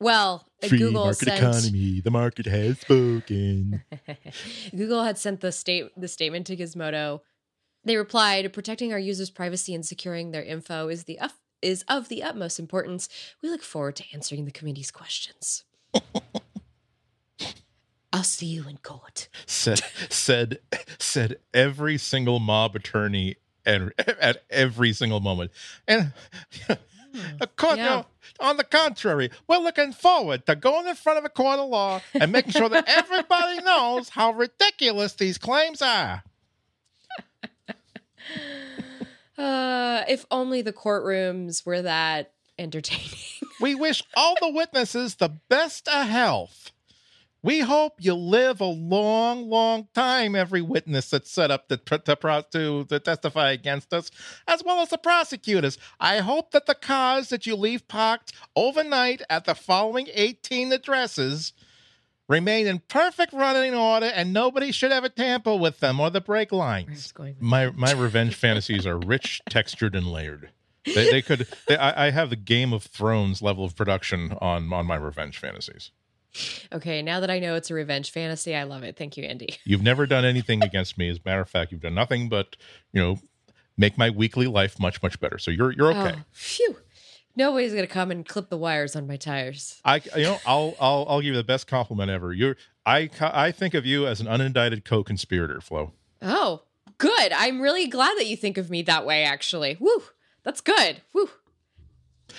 [0.00, 2.00] Well, Free Google market sent, economy.
[2.00, 3.82] The market has spoken.
[4.70, 7.20] Google had sent the state the statement to Gizmodo.
[7.84, 11.18] They replied, "Protecting our users' privacy and securing their info is the
[11.60, 13.08] is of the utmost importance.
[13.42, 15.64] We look forward to answering the committee's questions."
[18.12, 19.28] I'll see you in court.
[19.46, 20.58] Said said
[20.98, 25.50] said every single mob attorney and at every single moment.
[25.88, 26.12] And
[26.66, 26.74] hmm.
[27.56, 27.84] court, yeah.
[27.84, 28.06] you know,
[28.40, 32.00] on the contrary, we're looking forward to going in front of a court of law
[32.14, 36.22] and making sure that everybody knows how ridiculous these claims are.
[39.38, 43.18] Uh, if only the courtrooms were that entertaining.
[43.60, 46.70] we wish all the witnesses the best of health.
[47.44, 51.98] We hope you live a long, long time, every witness that's set up to, to,
[51.98, 54.12] to, to, testify against us,
[54.46, 55.76] as well as the prosecutors.
[55.98, 61.52] I hope that the cars that you leave parked overnight at the following 18 addresses
[62.32, 66.50] remain in perfect running order and nobody should ever tamper with them or the brake
[66.50, 67.12] lines.
[67.38, 70.50] My, my revenge fantasies are rich, textured, and layered.
[70.84, 71.46] They, they could.
[71.68, 75.38] They, I, I have the Game of Thrones level of production on on my revenge
[75.38, 75.92] fantasies.
[76.72, 78.96] Okay, now that I know it's a revenge fantasy, I love it.
[78.96, 79.58] Thank you, Andy.
[79.64, 81.08] You've never done anything against me.
[81.08, 82.56] As a matter of fact, you've done nothing but,
[82.92, 83.18] you know,
[83.76, 85.38] make my weekly life much, much better.
[85.38, 86.16] So you're you're okay.
[86.18, 86.76] Oh, phew.
[87.34, 89.80] Nobody's gonna come and clip the wires on my tires.
[89.84, 92.32] I, you know, I'll I'll I'll give you the best compliment ever.
[92.32, 95.92] You're I I think of you as an unindicted co-conspirator, Flo.
[96.20, 96.62] Oh,
[96.98, 97.32] good.
[97.32, 99.24] I'm really glad that you think of me that way.
[99.24, 100.02] Actually, woo,
[100.42, 101.02] that's good.
[101.12, 101.30] Woo.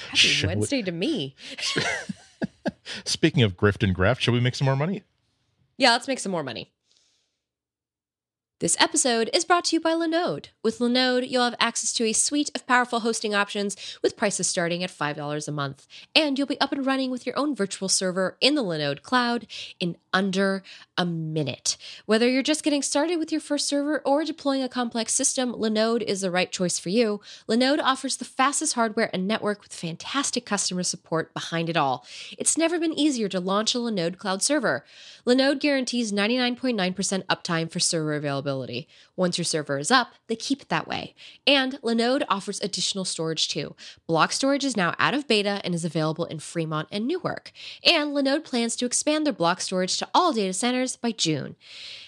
[0.10, 1.36] Happy Wednesday to me.
[3.06, 5.04] Speaking of grift and graft, shall we make some more money?
[5.78, 6.73] Yeah, let's make some more money.
[8.64, 10.45] This episode is brought to you by Linode.
[10.64, 14.86] With Linode, you'll have access to a suite of powerful hosting options with prices starting
[14.86, 15.86] at $5 a month.
[16.16, 19.47] And you'll be up and running with your own virtual server in the Linode cloud
[19.82, 20.64] in under
[20.97, 21.76] a minute.
[22.05, 26.03] Whether you're just getting started with your first server or deploying a complex system, Linode
[26.03, 27.20] is the right choice for you.
[27.49, 32.05] Linode offers the fastest hardware and network with fantastic customer support behind it all.
[32.38, 34.86] It's never been easier to launch a Linode cloud server.
[35.28, 38.53] Linode guarantees 99.9% uptime for server availability.
[39.16, 41.16] Once your server is up, they keep it that way.
[41.47, 43.76] And Linode offers additional storage too.
[44.08, 47.51] Block storage is now out of beta and is available in Fremont and Newark.
[47.84, 51.56] And Linode plans to expand their block storage to all data centers by June.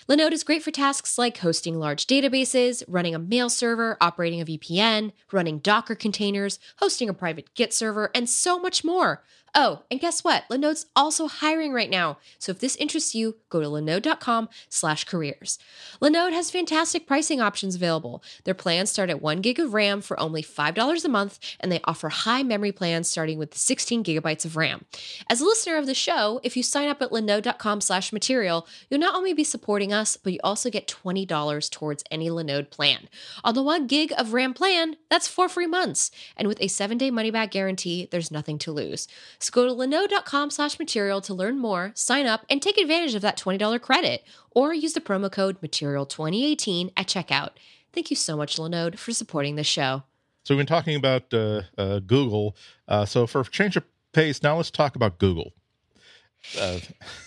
[0.07, 4.45] Linode is great for tasks like hosting large databases, running a mail server, operating a
[4.45, 9.23] VPN, running Docker containers, hosting a private Git server, and so much more.
[9.57, 10.43] Oh, and guess what?
[10.49, 12.17] Linode's also hiring right now.
[12.39, 15.57] So if this interests you, go to linode.com slash careers.
[16.01, 18.21] Linode has fantastic pricing options available.
[18.43, 21.79] Their plans start at one gig of RAM for only $5 a month, and they
[21.85, 24.83] offer high memory plans starting with 16 gigabytes of RAM.
[25.29, 28.99] As a listener of the show, if you sign up at linode.com slash material, you'll
[28.99, 33.07] not only be supporting us, but you also get $20 towards any Linode plan.
[33.45, 36.11] On the one gig of RAM plan, that's four free months.
[36.35, 39.07] And with a seven day money back guarantee, there's nothing to lose.
[39.45, 43.21] So go to linode.com slash material to learn more, sign up, and take advantage of
[43.21, 47.51] that $20 credit, or use the promo code material2018 at checkout.
[47.93, 50.01] Thank you so much, Linode, for supporting the show.
[50.45, 52.55] So we've been talking about uh, uh, Google.
[52.87, 53.83] Uh, so for change of
[54.13, 55.53] pace, now let's talk about Google.
[56.59, 56.79] Uh,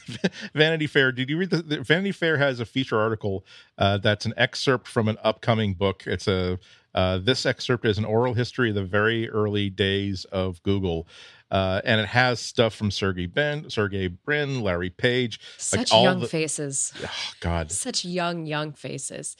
[0.54, 1.12] Vanity Fair.
[1.12, 3.46] Did you read the, the, Vanity Fair has a feature article
[3.78, 6.02] uh, that's an excerpt from an upcoming book.
[6.04, 6.58] It's a
[6.94, 11.06] uh, this excerpt is an oral history of the very early days of Google.
[11.50, 16.20] Uh, and it has stuff from Sergey Ben, Sergey Brin, Larry Page, such like young
[16.20, 16.92] the, faces.
[17.04, 19.36] Oh God, such young young faces.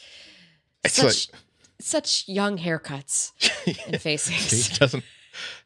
[0.85, 1.41] It's such like,
[1.81, 3.33] such young haircuts
[3.87, 4.69] and faces.
[4.69, 5.05] he doesn't,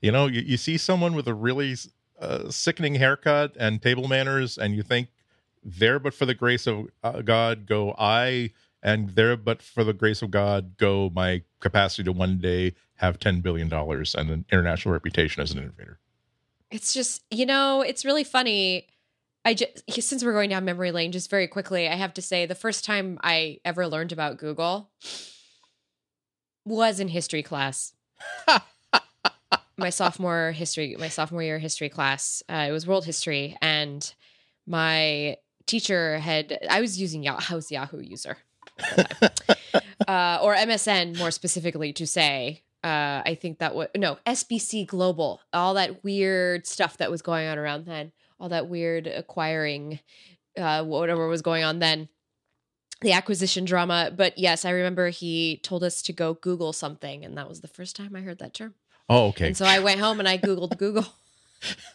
[0.00, 1.76] you know, you, you see someone with a really
[2.20, 5.08] uh, sickening haircut and table manners, and you think
[5.62, 8.50] there, but for the grace of uh, God, go I,
[8.82, 13.18] and there, but for the grace of God, go my capacity to one day have
[13.18, 15.98] ten billion dollars and an international reputation as an innovator.
[16.70, 18.88] It's just you know it's really funny.
[19.44, 22.46] I just since we're going down memory lane just very quickly i have to say
[22.46, 24.88] the first time i ever learned about google
[26.64, 27.92] was in history class.
[29.76, 33.56] My sophomore history my sophomore year history class uh, it was world history.
[33.60, 34.14] And
[34.66, 38.36] my teacher had i was using yahoo i was yahoo user
[40.08, 45.40] uh, or msn more specifically to say uh, I think that was no SBC Global,
[45.52, 48.10] all that weird stuff that was going on around then,
[48.40, 50.00] all that weird acquiring,
[50.58, 52.08] uh, whatever was going on then,
[53.00, 54.12] the acquisition drama.
[54.14, 57.68] But yes, I remember he told us to go Google something, and that was the
[57.68, 58.74] first time I heard that term.
[59.08, 59.48] Oh, okay.
[59.48, 61.06] And so I went home and I Googled Google.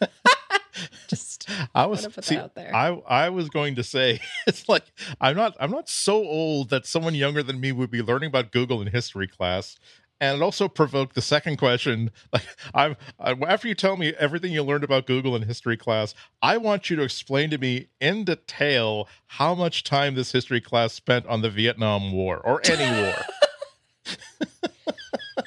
[1.08, 4.84] Just I was see, I I was going to say it's like
[5.20, 8.52] I'm not I'm not so old that someone younger than me would be learning about
[8.52, 9.78] Google in history class.
[10.20, 12.42] And it also provoked the second question like
[12.74, 16.12] i'm I, after you tell me everything you learned about google in history class
[16.42, 20.92] i want you to explain to me in detail how much time this history class
[20.92, 23.14] spent on the vietnam war or any war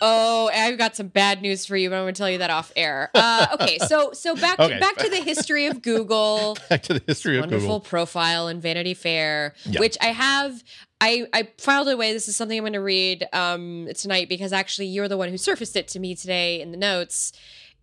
[0.02, 2.50] oh i've got some bad news for you but i'm going to tell you that
[2.50, 4.80] off air uh, okay so so back okay.
[4.80, 8.60] back to the history of google back to the history of wonderful google profile in
[8.62, 10.64] vanity fair which i have
[11.04, 12.14] I, I filed it away.
[12.14, 15.38] This is something I'm going to read um, tonight because actually you're the one who
[15.38, 17.34] surfaced it to me today in the notes.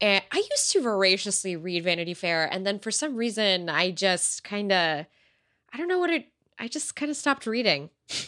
[0.00, 4.44] And I used to voraciously read Vanity Fair, and then for some reason I just
[4.44, 5.06] kind of,
[5.72, 6.26] I don't know what it.
[6.60, 7.90] I just kind of stopped reading.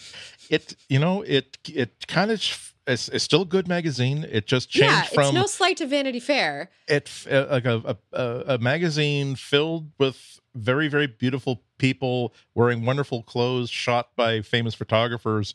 [0.51, 4.27] It, you know, it it kind of it's, it's still a good magazine.
[4.31, 5.27] It just changed yeah, from.
[5.27, 6.71] It's no slight to Vanity Fair.
[6.89, 13.23] It uh, like a, a a magazine filled with very very beautiful people wearing wonderful
[13.23, 15.55] clothes, shot by famous photographers,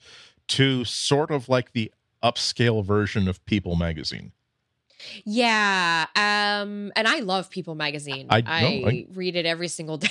[0.50, 1.92] to sort of like the
[2.24, 4.32] upscale version of People magazine.
[5.24, 8.28] Yeah, um, and I love People magazine.
[8.30, 10.10] I, I, I read it every single day.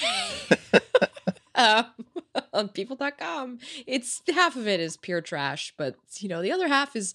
[1.55, 1.87] um,
[2.53, 3.59] on people.com.
[3.87, 7.15] It's half of it is pure trash, but you know, the other half is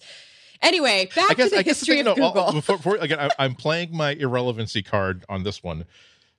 [0.62, 2.52] anyway, back guess, to the history the thing, of Google.
[2.52, 5.84] before, before, again, I, I'm playing my irrelevancy card on this one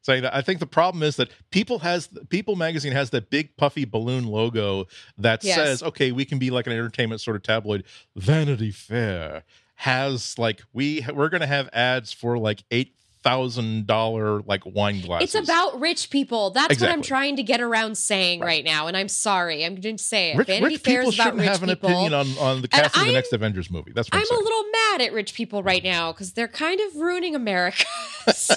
[0.03, 3.55] saying that I think the problem is that People has People magazine has that big
[3.57, 5.55] puffy balloon logo that yes.
[5.55, 7.84] says, "Okay, we can be like an entertainment sort of tabloid."
[8.15, 9.43] Vanity Fair
[9.75, 15.01] has like we we're going to have ads for like eight thousand dollar like wine
[15.01, 15.36] glasses.
[15.36, 16.51] It's about rich people.
[16.51, 16.88] That's exactly.
[16.88, 18.88] what I'm trying to get around saying right, right now.
[18.88, 20.38] And I'm sorry, I'm going to say it.
[20.38, 21.89] Rich, Vanity rich Fair is about rich have an people.
[21.89, 23.91] opinion on, on the casting of the next Avengers movie.
[23.93, 26.80] That's what I'm, I'm a little mad at rich people right now because they're kind
[26.80, 27.86] of ruining America.
[28.36, 28.55] so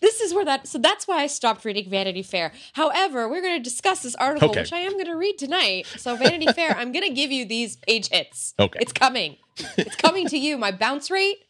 [0.00, 0.66] this is where that.
[0.66, 2.52] So that's why I stopped reading Vanity Fair.
[2.74, 4.60] However, we're going to discuss this article, okay.
[4.60, 5.86] which I am going to read tonight.
[5.96, 8.54] So Vanity Fair, I'm going to give you these page hits.
[8.58, 9.36] Okay, it's coming.
[9.76, 10.56] It's coming to you.
[10.56, 11.44] My bounce rate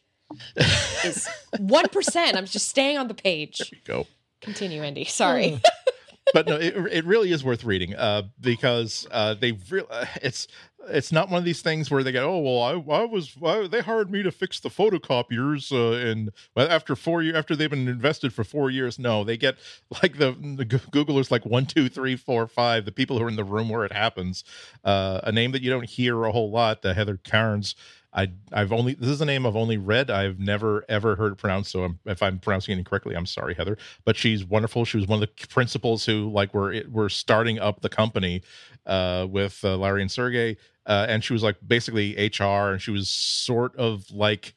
[1.03, 1.27] is
[1.59, 2.37] one percent.
[2.37, 3.57] I'm just staying on the page.
[3.59, 4.07] There you go.
[4.41, 5.05] Continue, Andy.
[5.05, 5.61] Sorry.
[6.33, 10.47] but no, it, it really is worth reading uh, because uh, they re- uh, it's
[10.89, 13.67] it's not one of these things where they go, oh well, I, I was I,
[13.67, 17.69] they hired me to fix the photocopiers, uh, and well, after four years, after they've
[17.69, 19.57] been invested for four years, no, they get
[20.03, 23.35] like the the Googlers like one, two, three, four, five, the people who are in
[23.35, 24.43] the room where it happens,
[24.83, 27.75] uh, a name that you don't hear a whole lot, uh, Heather Cairns.
[28.13, 30.11] I I've only this is a name I've only read.
[30.11, 31.71] I've never ever heard it pronounced.
[31.71, 33.77] So I'm, if I'm pronouncing it incorrectly, I'm sorry, Heather.
[34.05, 34.85] But she's wonderful.
[34.85, 38.43] She was one of the principals who like were were starting up the company
[38.85, 42.91] uh, with uh, Larry and Sergey uh, and she was like basically HR, and she
[42.91, 44.53] was sort of like,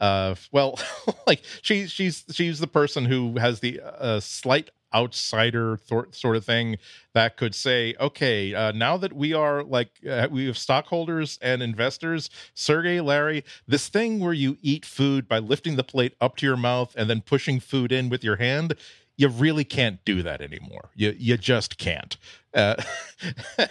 [0.00, 0.78] uh, well,
[1.26, 6.44] like she's she's she's the person who has the uh, slight outsider th- sort of
[6.44, 6.78] thing
[7.12, 11.62] that could say, okay, uh, now that we are like uh, we have stockholders and
[11.62, 16.46] investors, Sergey, Larry, this thing where you eat food by lifting the plate up to
[16.46, 18.74] your mouth and then pushing food in with your hand
[19.16, 20.90] you really can't do that anymore.
[20.94, 22.16] You you just can't.
[22.54, 22.76] Uh,
[23.58, 23.66] uh,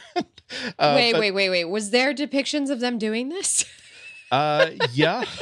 [0.79, 1.65] wait, but, wait, wait, wait.
[1.65, 3.65] Was there depictions of them doing this?
[4.35, 5.23] uh yeah.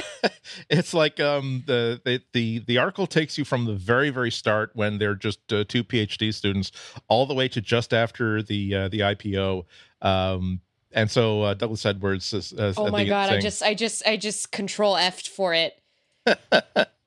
[0.70, 4.72] It's like um the, the the the article takes you from the very very start
[4.74, 6.72] when they're just uh, two phd students
[7.10, 9.66] all the way to just after the uh, the ipo
[10.02, 10.62] um
[10.94, 14.08] and so uh, douglas edwards is, uh, oh my god saying, i just i just
[14.08, 15.82] i just control f for it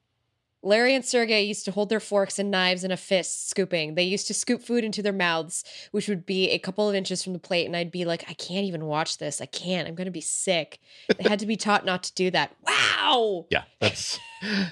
[0.66, 3.94] Larry and Sergey used to hold their forks and knives in a fist, scooping.
[3.94, 7.22] They used to scoop food into their mouths, which would be a couple of inches
[7.22, 7.66] from the plate.
[7.66, 9.40] And I'd be like, I can't even watch this.
[9.40, 9.86] I can't.
[9.86, 10.80] I'm going to be sick.
[11.16, 12.50] They had to be taught not to do that.
[12.66, 13.46] Wow.
[13.48, 14.18] Yeah, that's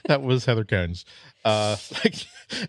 [0.06, 1.04] that was Heather Cairns.
[1.44, 2.14] Uh, like,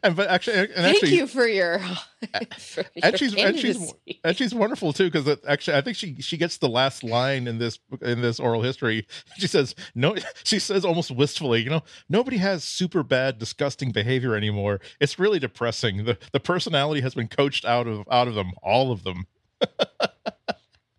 [0.03, 1.79] and but actually, and thank actually, you for your.
[2.57, 6.15] For and your she's and she's and she's wonderful too because actually, I think she
[6.21, 9.05] she gets the last line in this in this oral history.
[9.37, 10.15] She says no.
[10.43, 14.79] She says almost wistfully, you know, nobody has super bad, disgusting behavior anymore.
[14.99, 16.05] It's really depressing.
[16.05, 19.27] the The personality has been coached out of out of them, all of them.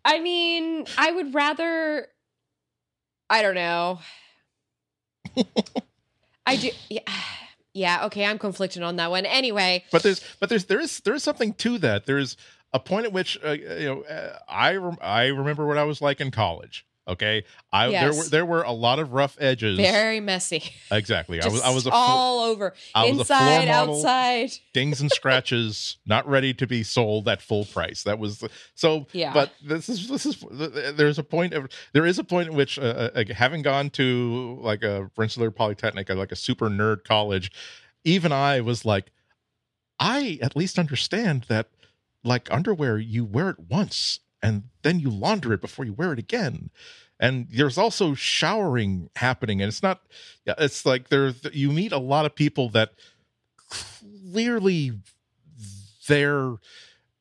[0.05, 2.07] I mean, I would rather.
[3.29, 3.99] I don't know.
[6.45, 6.69] I do.
[6.89, 7.01] Yeah.
[7.77, 9.27] Yeah, okay, I'm conflicted on that one.
[9.27, 12.07] Anyway, but there's but there's there is there is something to that.
[12.07, 12.35] There's
[12.73, 16.19] a point at which uh, you know uh, I I remember what I was like
[16.19, 16.85] in college.
[17.07, 18.01] Okay, I yes.
[18.01, 20.63] there were there were a lot of rough edges, very messy.
[20.91, 26.53] Exactly, I was I was all over, I inside, outside, dings and scratches, not ready
[26.55, 28.03] to be sold at full price.
[28.03, 29.07] That was the, so.
[29.13, 32.55] Yeah, but this is this is there's a point of there is a point in
[32.55, 37.51] which uh, uh having gone to like a Rensselaer Polytechnic, like a super nerd college,
[38.03, 39.11] even I was like,
[39.97, 41.69] I at least understand that
[42.23, 46.19] like underwear you wear it once and then you launder it before you wear it
[46.19, 46.69] again
[47.19, 50.01] and there's also showering happening and it's not
[50.45, 52.91] it's like there you meet a lot of people that
[53.69, 54.91] clearly
[56.07, 56.55] they're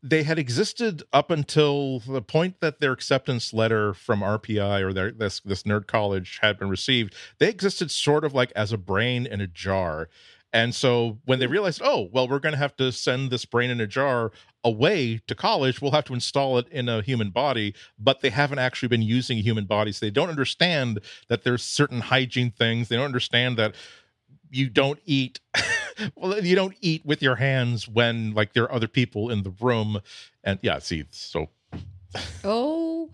[0.02, 5.10] they had existed up until the point that their acceptance letter from RPI or their
[5.10, 7.14] this this nerd college had been received.
[7.38, 10.08] They existed sort of like as a brain in a jar.
[10.52, 11.50] And so when they mm.
[11.50, 14.32] realized, oh, well, we're going to have to send this brain in a jar
[14.64, 18.58] away to college, we'll have to install it in a human body, but they haven't
[18.58, 19.98] actually been using human bodies.
[19.98, 22.88] So they don't understand that there's certain hygiene things.
[22.88, 23.74] They don't understand that
[24.50, 25.40] you don't eat
[26.14, 29.52] well you don't eat with your hands when like there are other people in the
[29.60, 30.00] room
[30.44, 31.48] and yeah see so
[32.44, 33.10] oh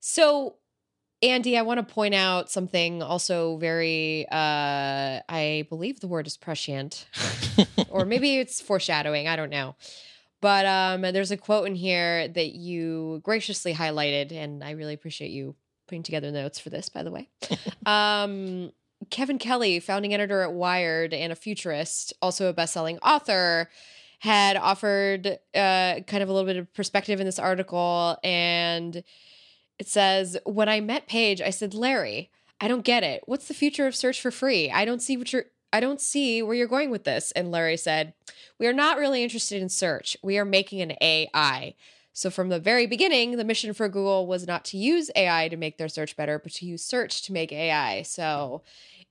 [0.00, 0.56] so
[1.24, 6.36] Andy, I want to point out something also very, uh, I believe the word is
[6.36, 7.06] prescient,
[7.88, 9.26] or maybe it's foreshadowing.
[9.26, 9.74] I don't know.
[10.42, 15.30] But um, there's a quote in here that you graciously highlighted, and I really appreciate
[15.30, 15.56] you
[15.88, 17.30] putting together notes for this, by the way.
[17.86, 18.70] um,
[19.08, 23.70] Kevin Kelly, founding editor at Wired and a futurist, also a best-selling author,
[24.18, 29.02] had offered uh, kind of a little bit of perspective in this article, and
[29.78, 33.22] it says, When I met Page, I said, Larry, I don't get it.
[33.26, 34.70] What's the future of search for free?
[34.70, 37.32] I don't see what you're I don't see where you're going with this.
[37.32, 38.14] And Larry said,
[38.60, 40.16] We are not really interested in search.
[40.22, 41.74] We are making an AI.
[42.12, 45.56] So, from the very beginning, the mission for Google was not to use AI to
[45.56, 48.02] make their search better, but to use search to make AI.
[48.02, 48.62] So,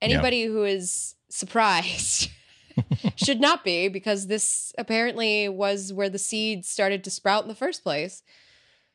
[0.02, 0.48] anybody yeah.
[0.48, 2.30] who is surprised
[3.18, 7.56] should not be, because this apparently was where the seeds started to sprout in the
[7.56, 8.24] first place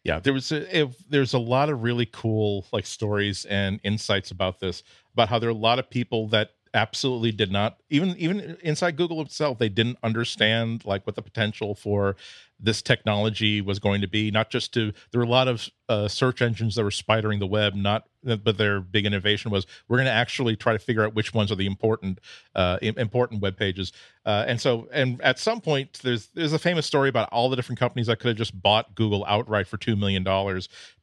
[0.04, 4.60] yeah there was a, there's a lot of really cool like stories and insights about
[4.60, 4.82] this
[5.14, 8.96] about how there are a lot of people that absolutely did not even even inside
[8.96, 12.14] google itself they didn't understand like what the potential for
[12.60, 16.08] this technology was going to be not just to there were a lot of uh,
[16.08, 20.06] search engines that were spidering the web not but their big innovation was we're going
[20.06, 22.20] to actually try to figure out which ones are the important
[22.54, 23.92] uh, important web pages.
[24.26, 27.56] Uh, and so and at some point there's there's a famous story about all the
[27.56, 30.24] different companies that could have just bought google outright for $2 million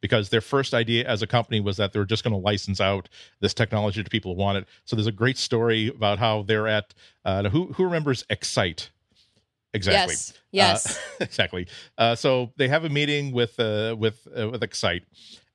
[0.01, 2.81] because their first idea as a company was that they were just going to license
[2.81, 4.67] out this technology to people who want it.
[4.83, 6.93] So there's a great story about how they're at
[7.23, 8.89] uh, who who remembers excite
[9.75, 10.13] Exactly.
[10.13, 10.33] Yes.
[10.51, 10.97] Yes.
[10.97, 11.67] Uh, exactly.
[11.97, 15.03] Uh, so they have a meeting with uh, with uh, with Excite,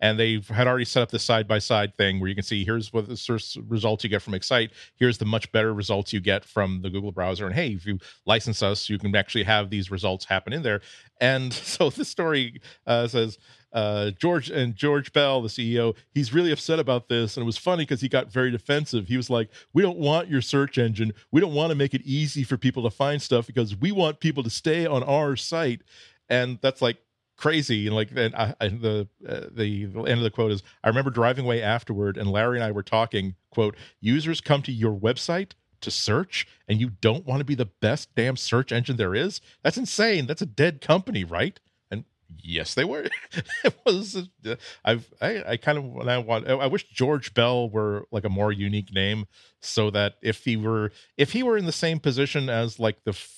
[0.01, 2.65] and they had already set up this side by side thing where you can see
[2.65, 4.71] here's what the search results you get from Excite.
[4.97, 7.47] Here's the much better results you get from the Google browser.
[7.47, 10.81] And hey, if you license us, you can actually have these results happen in there.
[11.21, 13.39] And so this story uh, says
[13.73, 17.37] uh, George and George Bell, the CEO, he's really upset about this.
[17.37, 19.07] And it was funny because he got very defensive.
[19.07, 21.13] He was like, We don't want your search engine.
[21.31, 24.21] We don't want to make it easy for people to find stuff because we want
[24.21, 25.83] people to stay on our site.
[26.29, 26.99] And that's like
[27.41, 27.87] crazy.
[27.87, 30.89] And like, and I, I, the, uh, the the end of the quote is I
[30.89, 34.95] remember driving away afterward and Larry and I were talking, quote, users come to your
[34.95, 39.15] website to search and you don't want to be the best damn search engine there
[39.15, 40.27] is that's insane.
[40.27, 41.59] That's a dead company right?
[41.91, 42.05] And
[42.43, 43.07] yes they were.
[43.65, 44.17] It was
[44.47, 48.25] uh, i've i, I kind of when i want i wish george bell were like
[48.25, 49.27] a more unique name
[49.61, 53.13] so that if he were if he were in the same position as like the
[53.13, 53.31] f-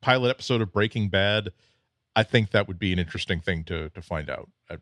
[0.00, 1.50] pilot episode of breaking bad
[2.16, 4.48] i think that would be an interesting thing to to find out.
[4.70, 4.78] I,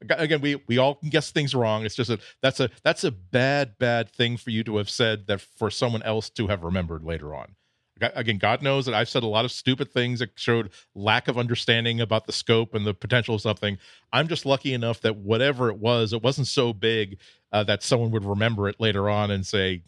[0.00, 1.84] again we we all can guess things wrong.
[1.84, 5.26] It's just a that's a that's a bad bad thing for you to have said
[5.26, 7.54] that for someone else to have remembered later on.
[8.00, 11.36] Again god knows that i've said a lot of stupid things that showed lack of
[11.36, 13.76] understanding about the scope and the potential of something.
[14.12, 17.18] I'm just lucky enough that whatever it was it wasn't so big
[17.50, 19.82] uh, that someone would remember it later on and say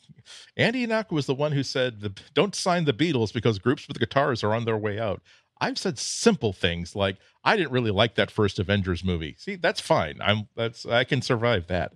[0.57, 4.43] andy Ihnatko was the one who said don't sign the beatles because groups with guitars
[4.43, 5.23] are on their way out
[5.61, 9.81] i've said simple things like i didn't really like that first avengers movie see that's
[9.81, 11.93] fine i'm that's i can survive that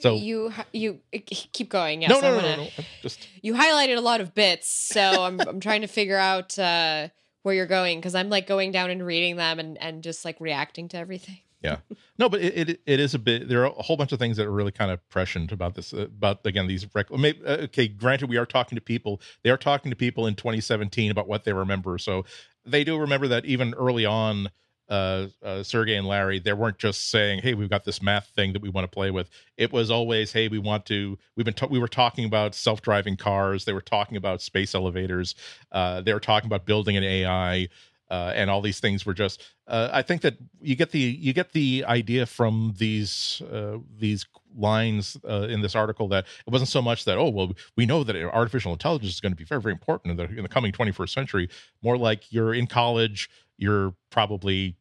[0.00, 2.02] so you you keep going.
[2.02, 2.68] Yes, no, no, no, no, no,
[3.02, 7.08] Just you highlighted a lot of bits, so I'm I'm trying to figure out uh,
[7.42, 10.40] where you're going because I'm like going down and reading them and and just like
[10.40, 11.38] reacting to everything.
[11.60, 11.78] Yeah,
[12.18, 13.48] no, but it, it, it is a bit.
[13.48, 15.92] There are a whole bunch of things that are really kind of prescient about this.
[15.92, 16.86] Uh, about again these.
[16.94, 19.20] Rec- maybe, uh, okay, granted, we are talking to people.
[19.42, 21.98] They are talking to people in 2017 about what they remember.
[21.98, 22.24] So
[22.64, 24.50] they do remember that even early on
[24.88, 28.52] uh, uh, Sergey and Larry, they weren't just saying, "Hey, we've got this math thing
[28.52, 31.54] that we want to play with." It was always, "Hey, we want to." We've been
[31.54, 33.64] ta- we were talking about self-driving cars.
[33.64, 35.34] They were talking about space elevators.
[35.72, 37.68] Uh, they were talking about building an AI.
[38.10, 39.42] Uh, and all these things were just.
[39.66, 44.26] Uh, I think that you get the you get the idea from these uh, these
[44.56, 48.02] lines uh, in this article that it wasn't so much that oh well we know
[48.04, 50.72] that artificial intelligence is going to be very very important in the in the coming
[50.72, 51.48] 21st century.
[51.82, 53.28] More like you're in college,
[53.58, 54.76] you're probably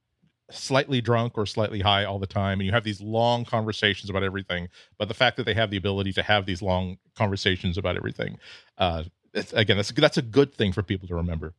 [0.49, 4.23] slightly drunk or slightly high all the time and you have these long conversations about
[4.23, 7.97] everything but the fact that they have the ability to have these long conversations about
[7.97, 8.37] everything
[8.77, 9.03] uh
[9.51, 11.53] again that's that's a good thing for people to remember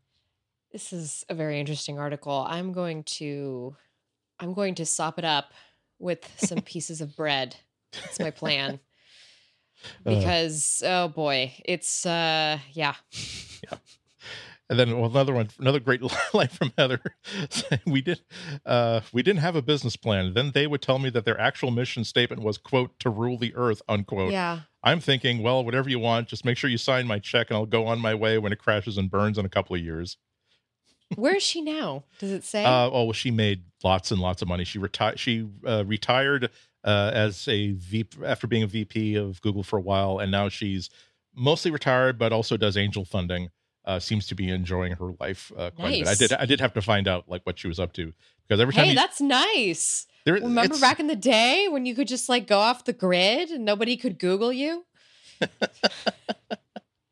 [0.73, 3.75] this is a very interesting article i'm going to
[4.41, 5.53] i'm going to sop it up
[5.99, 7.57] with some pieces of bread
[7.93, 8.81] that's my plan
[10.07, 10.15] uh.
[10.15, 12.95] because uh, oh boy it's uh yeah
[13.65, 13.79] yeah
[14.71, 16.03] and then well, another one, another great
[16.35, 17.01] line from Heather.
[17.87, 18.21] we did,
[18.67, 20.35] uh, we didn't have a business plan.
[20.35, 23.55] Then they would tell me that their actual mission statement was "quote to rule the
[23.55, 24.33] earth." Unquote.
[24.33, 24.61] Yeah.
[24.83, 27.67] I'm thinking, well, whatever you want, just make sure you sign my check, and I'll
[27.67, 30.19] go on my way when it crashes and burns in a couple of years.
[31.17, 32.05] Where is she now?
[32.19, 32.65] Does it say?
[32.65, 34.65] Uh, oh, well, she made lots and lots of money.
[34.65, 35.19] She retired.
[35.19, 36.51] She uh, retired
[36.85, 40.49] uh, as a VP after being a VP of Google for a while, and now
[40.49, 40.91] she's
[41.35, 43.51] mostly retired, but also does angel funding
[43.89, 46.01] uh, seems to be enjoying her life uh, quite nice.
[46.01, 46.09] a bit.
[46.09, 48.13] I did I did have to find out like what she was up to
[48.47, 50.07] because every time hey, that's nice.
[50.25, 53.49] There, Remember back in the day when you could just like go off the grid
[53.49, 54.85] and nobody could Google you.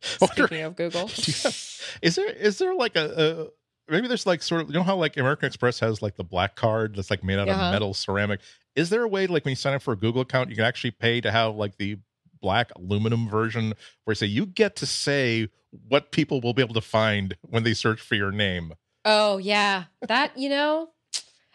[0.02, 3.46] Speaking of Google, have, is there is there like a, a,
[3.88, 6.56] maybe there's like sort of you know how like American Express has like the black
[6.56, 7.66] card that's like made out uh-huh.
[7.66, 8.40] of metal ceramic.
[8.74, 10.64] Is there a way like when you sign up for a Google account, you can
[10.64, 11.98] actually pay to have like the
[12.40, 13.74] black aluminum version
[14.04, 15.48] where you say you get to say
[15.88, 18.74] what people will be able to find when they search for your name.
[19.04, 20.90] Oh yeah, that you know,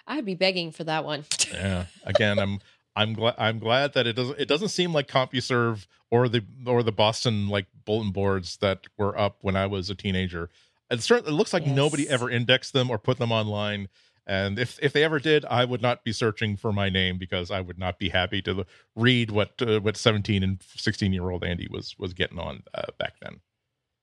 [0.07, 1.25] I'd be begging for that one.
[1.53, 1.85] yeah.
[2.05, 2.59] Again, I'm
[2.95, 6.83] I'm glad I'm glad that it doesn't it doesn't seem like CompuServe or the or
[6.83, 10.49] the Boston like bulletin boards that were up when I was a teenager.
[10.91, 11.75] It certainly it looks like yes.
[11.75, 13.87] nobody ever indexed them or put them online.
[14.27, 17.49] And if if they ever did, I would not be searching for my name because
[17.49, 18.65] I would not be happy to
[18.95, 22.83] read what uh, what 17 and 16 year old Andy was was getting on uh,
[22.99, 23.39] back then.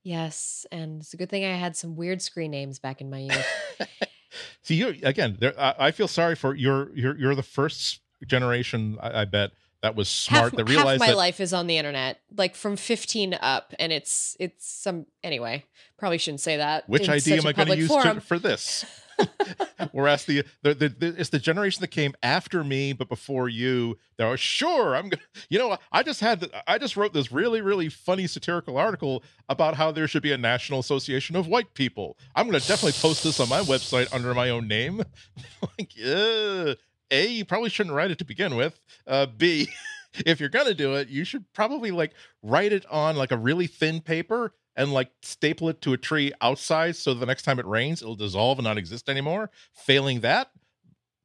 [0.02, 3.18] Yes, and it's a good thing I had some weird screen names back in my
[3.18, 3.46] youth.
[4.62, 5.36] See, you again.
[5.38, 8.98] There, I, I feel sorry for you're you're you're the first generation.
[9.00, 9.52] I, I bet
[9.82, 10.56] that was smart.
[10.56, 13.92] half, that half my that life is on the internet, like from 15 up, and
[13.92, 15.64] it's it's some anyway.
[15.98, 16.88] Probably shouldn't say that.
[16.88, 18.84] which in ID such am I going to use to, for this?
[19.92, 23.98] Whereas the, the, the, the it's the generation that came after me but before you.
[24.16, 25.22] They're sure I'm gonna.
[25.48, 29.22] You know, I just had the, I just wrote this really really funny satirical article
[29.48, 32.16] about how there should be a national association of white people.
[32.34, 35.02] I'm gonna definitely post this on my website under my own name.
[35.78, 36.74] like, uh,
[37.10, 38.78] a you probably shouldn't write it to begin with.
[39.06, 39.68] Uh, B.
[40.24, 43.66] If you're gonna do it, you should probably like write it on like a really
[43.66, 47.66] thin paper and like staple it to a tree outside so the next time it
[47.66, 50.50] rains it'll dissolve and not exist anymore failing that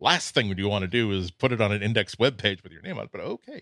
[0.02, 2.74] last thing you want to do is put it on an index web page with
[2.74, 3.62] your name on it but okay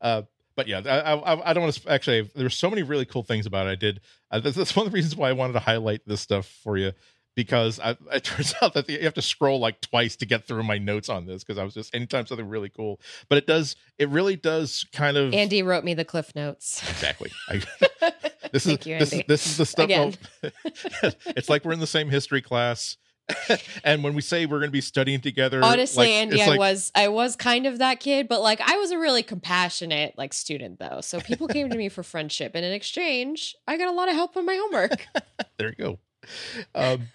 [0.00, 0.22] uh,
[0.54, 3.44] but yeah I, I, I don't want to actually there's so many really cool things
[3.44, 4.00] about it i did
[4.30, 6.78] uh, that's, that's one of the reasons why i wanted to highlight this stuff for
[6.78, 6.92] you
[7.34, 10.62] because I, it turns out that you have to scroll like twice to get through
[10.64, 13.00] my notes on this because I was just anytime something really cool.
[13.28, 16.82] But it does, it really does kind of Andy wrote me the cliff notes.
[16.88, 17.30] exactly.
[17.48, 17.62] I,
[18.52, 19.84] this is you, this is this is the stuff.
[19.84, 20.14] Again.
[20.42, 20.52] well,
[21.26, 22.96] it's like we're in the same history class,
[23.84, 26.56] and when we say we're going to be studying together, Honestly, like, Andy, it's I
[26.56, 30.32] was I was kind of that kid, but like I was a really compassionate like
[30.32, 31.00] student though.
[31.00, 34.14] So people came to me for friendship, and in exchange, I got a lot of
[34.14, 35.06] help on my homework.
[35.58, 35.98] there you go.
[36.74, 37.08] Um,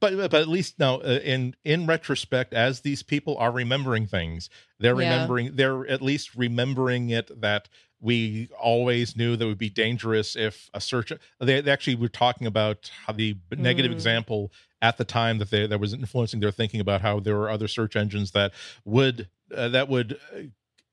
[0.00, 4.48] but but at least now, uh, in in retrospect, as these people are remembering things,
[4.78, 4.98] they're Yeah.
[5.00, 5.56] remembering.
[5.56, 7.68] They're at least remembering it that
[8.00, 11.12] we always knew that it would be dangerous if a search.
[11.38, 13.94] They, they actually were talking about how the negative Mm.
[13.94, 17.50] example at the time that they that was influencing their thinking about how there were
[17.50, 18.52] other search engines that
[18.86, 20.40] would uh, that would uh,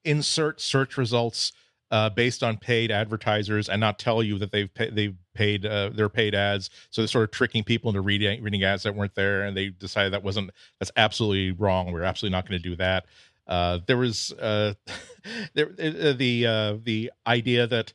[0.04, 1.54] insert search results
[1.92, 5.90] uh, based on paid advertisers and not tell you that they've pay, they've paid uh,
[5.90, 6.70] their paid ads.
[6.90, 9.70] So they're sort of tricking people into reading reading ads that weren't there, and they
[9.70, 11.92] decided that wasn't that's absolutely wrong.
[11.92, 13.06] We're absolutely not going to do that.
[13.48, 14.74] Uh, there was uh,
[15.54, 17.94] there uh, the uh, the idea that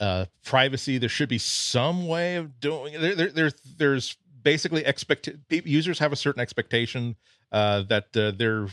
[0.00, 5.28] uh, privacy there should be some way of doing there, there there's there's basically expect
[5.48, 7.16] users have a certain expectation
[7.50, 8.66] uh, that uh, they're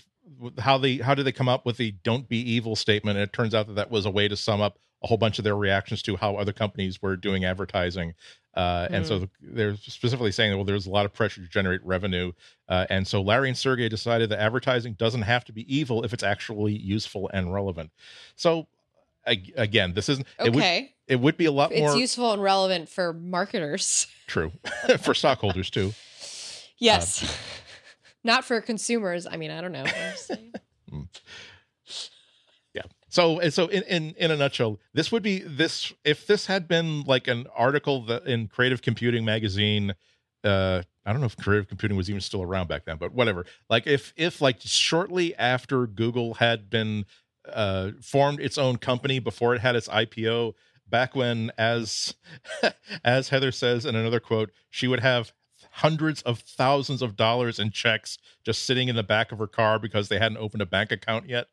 [0.60, 3.18] how they how did they come up with the don't be evil statement?
[3.18, 5.40] And it turns out that that was a way to sum up a whole bunch
[5.40, 8.14] of their reactions to how other companies were doing advertising.
[8.54, 11.84] Uh, and so they're specifically saying that well there's a lot of pressure to generate
[11.86, 12.32] revenue.
[12.70, 16.14] Uh, and so larry and sergey decided that advertising doesn't have to be evil if
[16.14, 17.90] it's actually useful and relevant.
[18.36, 18.68] So
[19.26, 22.34] ag- again this isn't it would Okay, it would be a lot it's more useful
[22.34, 24.08] and relevant for marketers.
[24.28, 24.52] true.
[25.00, 25.94] For stockholders too.
[26.78, 27.38] Yes,
[28.24, 29.28] not for consumers.
[29.28, 29.86] I mean, I don't know.
[32.74, 36.68] Yeah so so in, in in a nutshell this would be this if this had
[36.68, 39.94] been like an article that in creative computing magazine
[40.44, 43.46] uh i don't know if creative computing was even still around back then but whatever
[43.70, 47.06] like if if like shortly after google had been
[47.52, 50.54] uh formed its own company before it had its ipo
[50.88, 52.16] back when as
[53.04, 55.34] as heather says in another quote she would have
[55.72, 59.80] hundreds of thousands of dollars in checks just sitting in the back of her car
[59.80, 61.48] because they hadn't opened a bank account yet.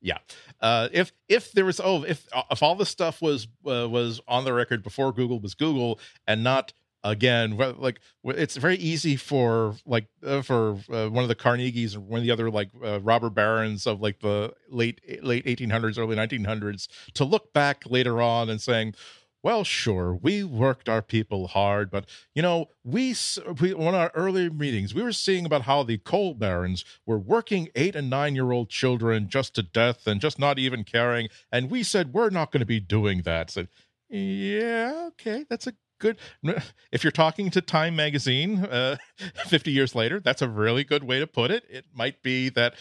[0.00, 0.18] Yeah.
[0.60, 4.44] Uh if if there was oh if if all this stuff was uh, was on
[4.44, 6.72] the record before google was google and not
[7.04, 12.00] again like it's very easy for like uh, for uh, one of the carnegies or
[12.00, 16.16] one of the other like uh, robber barons of like the late late 1800s early
[16.16, 18.94] 1900s to look back later on and saying
[19.42, 23.14] well sure we worked our people hard but you know we,
[23.60, 27.18] we one of our earlier meetings we were seeing about how the coal barons were
[27.18, 31.28] working eight and nine year old children just to death and just not even caring
[31.50, 33.50] and we said we're not going to be doing that.
[33.50, 33.68] Said
[34.08, 36.18] yeah okay that's a good
[36.92, 38.96] if you're talking to time magazine uh
[39.46, 41.64] 50 years later that's a really good way to put it.
[41.70, 42.74] It might be that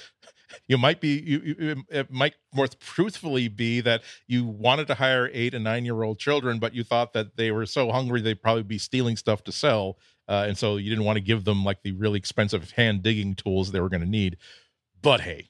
[0.68, 5.30] you might be you, you it might more truthfully be that you wanted to hire
[5.34, 8.42] eight and nine year old children but you thought that they were so hungry they'd
[8.42, 9.98] probably be stealing stuff to sell
[10.28, 13.36] uh, and so you didn't want to give them like the really expensive hand digging
[13.36, 14.38] tools they were going to need
[15.02, 15.50] but hey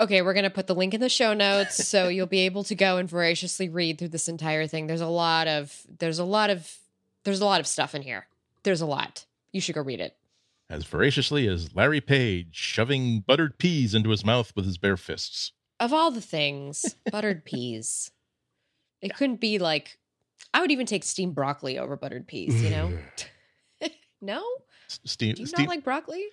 [0.00, 2.74] Okay, we're gonna put the link in the show notes so you'll be able to
[2.74, 4.86] go and voraciously read through this entire thing.
[4.86, 6.78] There's a lot of there's a lot of
[7.24, 8.26] there's a lot of stuff in here.
[8.64, 9.24] There's a lot.
[9.52, 10.16] You should go read it.
[10.74, 15.52] As voraciously as larry page shoving buttered peas into his mouth with his bare fists
[15.78, 18.10] Of all the things, buttered peas.
[19.00, 19.98] It couldn't be like
[20.52, 22.92] I would even take steamed broccoli over buttered peas, you know?
[24.20, 24.44] no?
[24.88, 26.24] Steam, Do you steam, not like broccoli?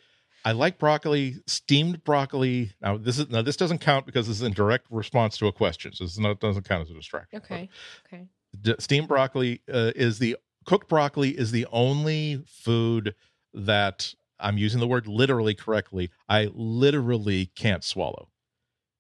[0.44, 2.72] I like broccoli, steamed broccoli.
[2.82, 5.52] Now this is now this doesn't count because this is in direct response to a
[5.52, 7.42] question, so this is not, doesn't count as a distraction.
[7.44, 7.70] Okay.
[8.08, 8.26] Okay.
[8.60, 13.16] D- steamed broccoli uh, is the cooked broccoli is the only food
[13.54, 16.10] that I'm using the word literally correctly.
[16.28, 18.30] I literally can't swallow.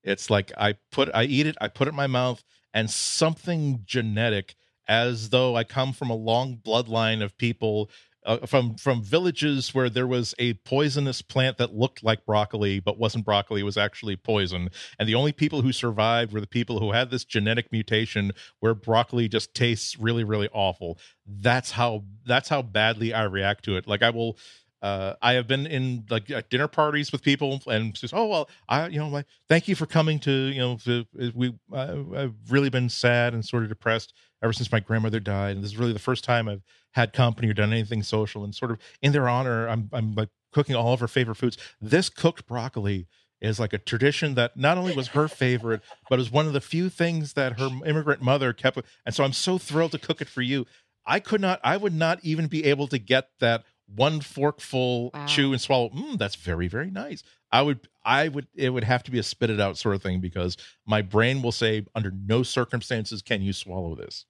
[0.04, 3.82] It's like I put I eat it, I put it in my mouth, and something
[3.86, 4.56] genetic,
[4.88, 7.89] as though I come from a long bloodline of people
[8.24, 13.00] uh, from from villages where there was a poisonous plant that looked like broccoli but
[13.00, 14.70] wasn't broccoli it was actually poison
[15.00, 18.76] and the only people who survived were the people who had this genetic mutation where
[18.76, 23.88] broccoli just tastes really really awful that's how that's how badly i react to it
[23.88, 24.38] like i will
[24.82, 28.88] uh, I have been in like dinner parties with people and says, "Oh well, I
[28.88, 31.05] you know, like, thank you for coming to you know, to,
[31.36, 34.13] we uh, I've really been sad and sort of depressed
[34.43, 37.49] ever since my grandmother died, and this is really the first time I've had company
[37.49, 40.93] or done anything social, and sort of in their honor, I'm I'm like cooking all
[40.93, 41.57] of her favorite foods.
[41.79, 43.07] This cooked broccoli
[43.41, 46.61] is like a tradition that not only was her favorite, but was one of the
[46.61, 48.79] few things that her immigrant mother kept.
[49.05, 50.65] And so I'm so thrilled to cook it for you.
[51.05, 53.63] I could not, I would not even be able to get that
[53.96, 55.26] one forkful wow.
[55.26, 55.89] chew and swallow.
[55.89, 57.24] Mm, that's very, very nice.
[57.52, 60.02] I would, I would, it would have to be a spit it out sort of
[60.02, 64.26] thing because my brain will say, under no circumstances can you swallow this.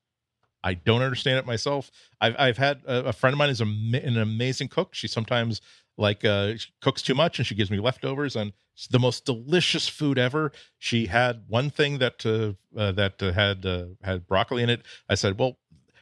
[0.64, 1.89] I don't understand it myself.
[2.20, 4.93] I've I've had a, a friend of mine is a, an amazing cook.
[4.93, 5.62] She sometimes
[5.97, 9.26] like uh, she cooks too much and she gives me leftovers and it's the most
[9.26, 10.51] delicious food ever.
[10.78, 14.84] She had one thing that uh, uh, that uh, had uh, had broccoli in it.
[15.09, 15.57] I said, well,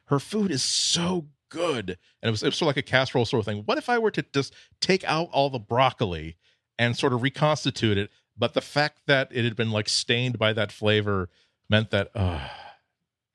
[0.06, 1.98] her food is so good.
[2.22, 3.64] And it was, it was sort of like a casserole sort of thing.
[3.66, 6.38] What if I were to just take out all the broccoli
[6.78, 8.12] and sort of reconstitute it?
[8.38, 11.30] But the fact that it had been like stained by that flavor
[11.70, 12.48] meant that uh,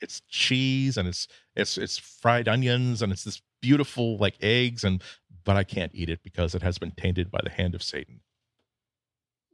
[0.00, 5.02] it's cheese and it's it's it's fried onions and it's this beautiful like eggs and
[5.44, 8.20] but I can't eat it because it has been tainted by the hand of Satan.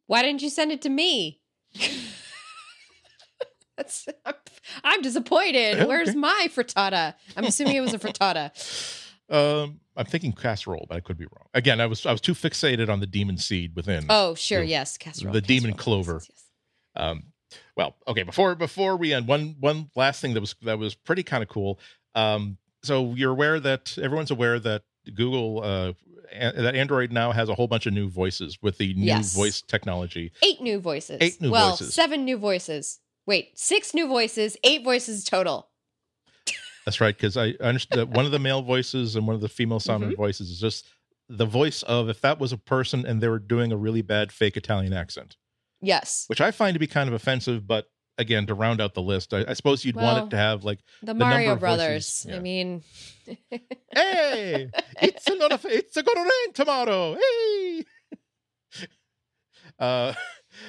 [0.06, 1.40] Why didn't you send it to me?
[3.80, 4.34] That's, I'm,
[4.84, 5.76] I'm disappointed.
[5.76, 5.86] Okay.
[5.86, 7.14] Where's my frittata?
[7.34, 8.50] I'm assuming it was a frittata.
[9.30, 11.46] Um, I'm thinking casserole, but I could be wrong.
[11.54, 14.04] Again, I was I was too fixated on the demon seed within.
[14.10, 15.32] Oh, sure, know, yes, casserole.
[15.32, 16.14] The casserole, demon clover.
[16.14, 16.44] Yes, yes.
[16.96, 17.22] Um,
[17.74, 18.22] well, okay.
[18.22, 21.48] Before before we end, one one last thing that was that was pretty kind of
[21.48, 21.78] cool.
[22.14, 24.82] Um, so you're aware that everyone's aware that
[25.14, 25.92] Google uh,
[26.32, 29.34] that Android now has a whole bunch of new voices with the new yes.
[29.34, 30.32] voice technology.
[30.42, 31.18] Eight new voices.
[31.20, 31.94] Eight new well, voices.
[31.94, 33.00] seven new voices.
[33.30, 35.68] Wait, six new voices, eight voices total.
[36.84, 39.78] That's right, because I understand one of the male voices and one of the female
[39.78, 40.20] sounding mm-hmm.
[40.20, 40.88] voices is just
[41.28, 44.32] the voice of if that was a person and they were doing a really bad
[44.32, 45.36] fake Italian accent.
[45.80, 46.24] Yes.
[46.26, 47.86] Which I find to be kind of offensive, but
[48.18, 50.64] again, to round out the list, I, I suppose you'd well, want it to have
[50.64, 52.26] like the, the Mario Brothers.
[52.28, 52.34] Yeah.
[52.34, 52.82] I mean,
[53.94, 54.70] hey,
[55.00, 57.14] it's a lot of it's a good rain tomorrow.
[57.14, 57.84] Hey,
[59.78, 60.14] uh,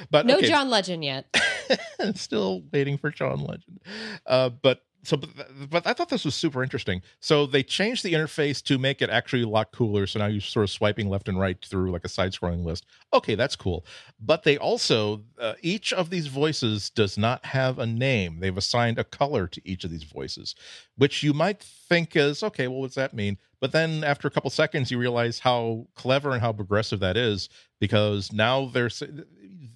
[0.09, 0.47] but no okay.
[0.47, 1.35] John Legend yet.
[2.15, 3.79] Still waiting for John Legend.
[4.25, 5.29] Uh, but so but,
[5.69, 7.01] but i thought this was super interesting.
[7.19, 10.05] So they changed the interface to make it actually a lot cooler.
[10.05, 12.85] So now you're sort of swiping left and right through like a side scrolling list.
[13.13, 13.85] Okay that's cool.
[14.19, 18.39] But they also uh, each of these voices does not have a name.
[18.39, 20.55] They've assigned a color to each of these voices
[20.97, 23.37] which you might think is okay well what does that mean?
[23.59, 27.49] But then after a couple seconds you realize how clever and how progressive that is
[27.81, 29.03] because now there's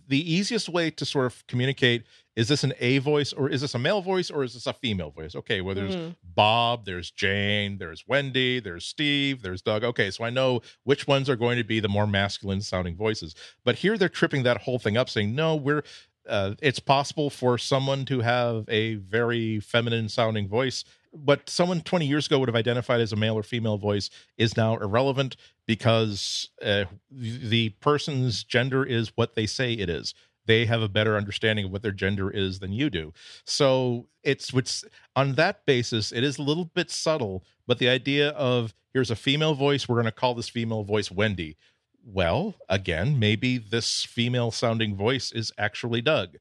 [0.07, 2.03] the easiest way to sort of communicate
[2.35, 4.73] is this an A voice or is this a male voice or is this a
[4.73, 5.35] female voice?
[5.35, 6.11] Okay, well, there's mm-hmm.
[6.35, 9.83] Bob, there's Jane, there's Wendy, there's Steve, there's Doug.
[9.83, 13.35] Okay, so I know which ones are going to be the more masculine sounding voices.
[13.63, 15.83] But here they're tripping that whole thing up, saying, no, we're,
[16.27, 20.83] uh, it's possible for someone to have a very feminine sounding voice
[21.23, 24.57] what someone 20 years ago would have identified as a male or female voice is
[24.57, 25.35] now irrelevant
[25.65, 30.13] because uh, the person's gender is what they say it is
[30.45, 33.13] they have a better understanding of what their gender is than you do.
[33.45, 34.83] So it's which
[35.15, 39.15] on that basis, it is a little bit subtle, but the idea of here's a
[39.15, 41.57] female voice, we're going to call this female voice Wendy.
[42.03, 46.37] Well, again, maybe this female sounding voice is actually Doug.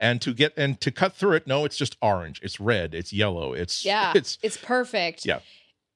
[0.00, 3.12] And to get and to cut through it, no, it's just orange, it's red, it's
[3.12, 5.26] yellow, it's yeah, it's it's perfect.
[5.26, 5.40] Yeah,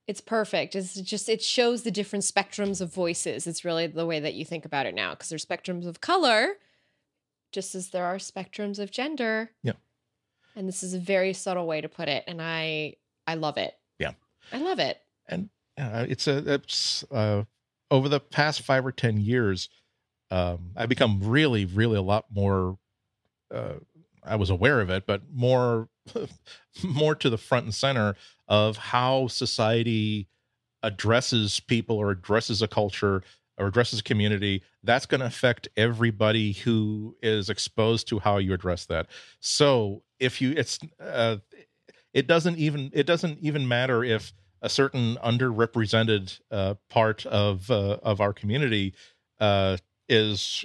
[0.08, 0.74] it's perfect.
[0.74, 3.46] It's just it shows the different spectrums of voices.
[3.46, 6.54] It's really the way that you think about it now because there's spectrums of color,
[7.52, 9.50] just as there are spectrums of gender.
[9.62, 9.72] Yeah.
[10.56, 12.96] And this is a very subtle way to put it, and I
[13.26, 13.74] I love it.
[13.98, 14.12] Yeah.
[14.52, 14.98] I love it.
[15.28, 15.48] And
[15.78, 17.44] uh, it's a it's uh,
[17.90, 19.68] over the past five or ten years,
[20.30, 22.78] um, I've become really, really a lot more.
[23.54, 23.74] Uh,
[24.24, 25.88] I was aware of it, but more
[26.84, 28.16] more to the front and center
[28.48, 30.28] of how society
[30.82, 33.22] addresses people or addresses a culture
[33.58, 38.52] or addresses a community, that's going to affect everybody who is exposed to how you
[38.54, 39.06] address that.
[39.40, 41.36] So if you, it's, uh,
[42.14, 47.98] it doesn't even it doesn't even matter if a certain underrepresented uh, part of uh,
[48.02, 48.94] of our community
[49.40, 49.76] uh,
[50.08, 50.64] is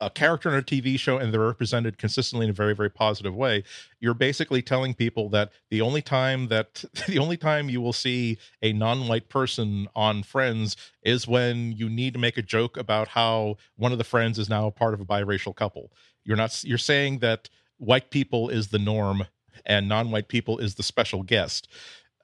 [0.00, 3.34] a character in a TV show and they're represented consistently in a very very positive
[3.34, 3.62] way
[4.00, 8.38] you're basically telling people that the only time that the only time you will see
[8.62, 13.56] a non-white person on friends is when you need to make a joke about how
[13.76, 15.90] one of the friends is now a part of a biracial couple
[16.24, 17.48] you're not you're saying that
[17.78, 19.24] white people is the norm
[19.68, 21.68] and non-white people is the special guest.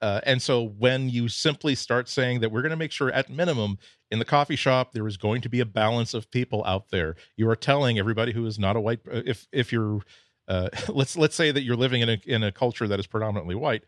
[0.01, 3.29] Uh, and so when you simply start saying that we're going to make sure at
[3.29, 3.77] minimum
[4.11, 7.15] in the coffee shop there is going to be a balance of people out there,
[7.37, 10.01] you are telling everybody who is not a white uh, if if you're
[10.47, 13.55] uh, let's let's say that you're living in a in a culture that is predominantly
[13.55, 13.83] white.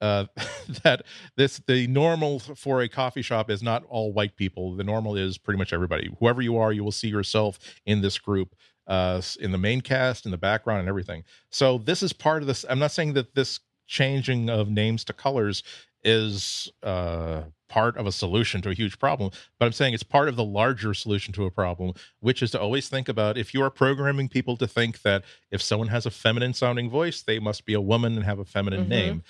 [0.00, 0.24] Uh,
[0.82, 1.02] that
[1.36, 4.74] this the normal for a coffee shop is not all white people.
[4.74, 6.10] The normal is pretty much everybody.
[6.20, 8.54] Whoever you are, you will see yourself in this group
[8.86, 11.22] uh, in the main cast, in the background, and everything.
[11.50, 12.64] So this is part of this.
[12.68, 13.60] I'm not saying that this
[13.90, 15.62] changing of names to colors
[16.02, 20.28] is uh, part of a solution to a huge problem, but I'm saying it's part
[20.28, 23.62] of the larger solution to a problem, which is to always think about if you
[23.62, 27.66] are programming people to think that if someone has a feminine sounding voice, they must
[27.66, 28.88] be a woman and have a feminine mm-hmm.
[28.90, 29.22] name.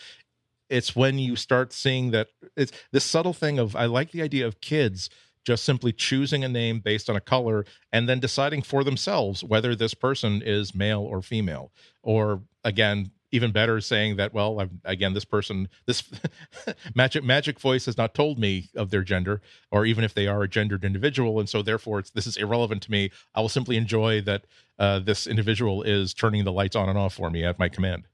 [0.68, 4.46] It's when you start seeing that it's this subtle thing of I like the idea
[4.46, 5.10] of kids
[5.44, 9.74] just simply choosing a name based on a color and then deciding for themselves whether
[9.74, 11.72] this person is male or female
[12.02, 16.02] or again even better saying that well I've, again this person this
[16.94, 19.40] magic magic voice has not told me of their gender
[19.70, 21.38] or even if they are a gendered individual.
[21.40, 23.10] And so therefore this is irrelevant to me.
[23.34, 24.44] I will simply enjoy that
[24.78, 28.04] uh, this individual is turning the lights on and off for me at my command.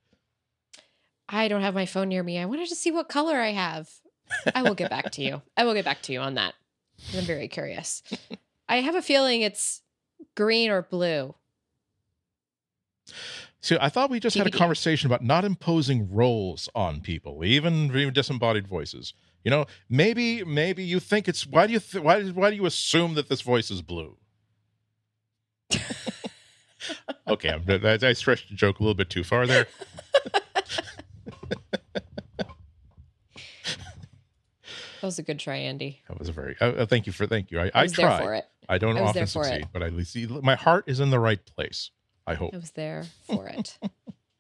[1.29, 2.39] I don't have my phone near me.
[2.39, 3.89] I wanted to see what color i have.
[4.55, 5.43] I will get back to you.
[5.57, 6.55] I will get back to you on that.
[7.17, 8.03] I'm very curious.
[8.69, 9.83] I have a feeling it's
[10.35, 11.35] green or blue.
[13.61, 17.87] So I thought we just had a conversation about not imposing roles on people, even
[17.97, 19.13] even disembodied voices.
[19.45, 22.67] You know, maybe maybe you think it's why do you th- why why do you
[22.67, 24.17] assume that this voice is blue?
[27.29, 29.67] okay, I'm, I, I stretched the joke a little bit too far there.
[35.01, 36.03] That was a good try, Andy.
[36.09, 36.57] That was a very.
[36.61, 37.61] Uh, uh thank you for thank you.
[37.61, 38.21] I, I, I try.
[38.21, 38.45] for it.
[38.69, 39.69] I don't I often succeed, it.
[39.73, 41.91] but at least my heart is in the right place.
[42.27, 42.55] I hope.
[42.55, 43.79] I was there for it.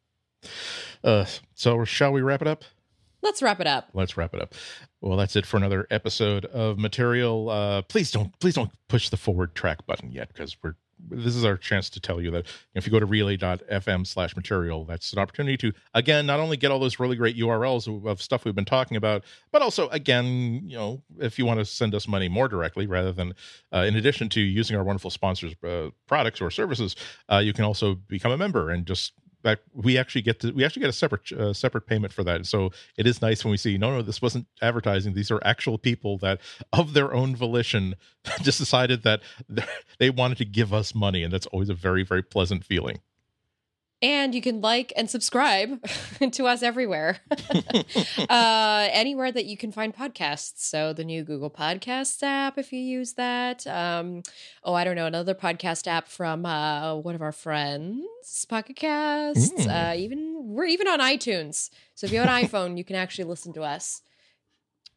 [1.05, 2.65] uh, so shall we wrap it up?
[3.23, 3.89] Let's wrap it up.
[3.93, 4.55] Let's wrap it up.
[5.01, 7.51] Well, that's it for another episode of material.
[7.51, 11.44] Uh, please don't, please don't push the forward track button yet because we're this is
[11.44, 15.18] our chance to tell you that if you go to relay.fm slash material, that's an
[15.18, 18.64] opportunity to, again, not only get all those really great URLs of, stuff we've been
[18.64, 22.48] talking about, but also, again, you know, if you want to send us money more
[22.48, 23.35] directly rather than,
[23.73, 26.97] uh, in addition to using our wonderful sponsors' uh, products or services,
[27.31, 29.12] uh, you can also become a member and just
[29.73, 32.47] we actually get to we actually get a separate uh, separate payment for that.
[32.47, 35.14] So it is nice when we see no no this wasn't advertising.
[35.14, 36.40] These are actual people that
[36.73, 37.94] of their own volition
[38.43, 39.23] just decided that
[39.98, 42.98] they wanted to give us money, and that's always a very very pleasant feeling.
[44.02, 45.82] And you can like and subscribe
[46.32, 47.18] to us everywhere,
[48.28, 50.59] uh, anywhere that you can find podcasts.
[50.59, 53.66] So the new Google Podcast app, if you use that.
[53.66, 54.23] Um,
[54.62, 59.64] oh, I don't know, another podcast app from uh, one of our friends, Pocket Casts.
[59.66, 59.93] Mm.
[59.93, 61.70] Uh, even we're even on iTunes.
[61.94, 64.02] So if you have an iPhone, you can actually listen to us.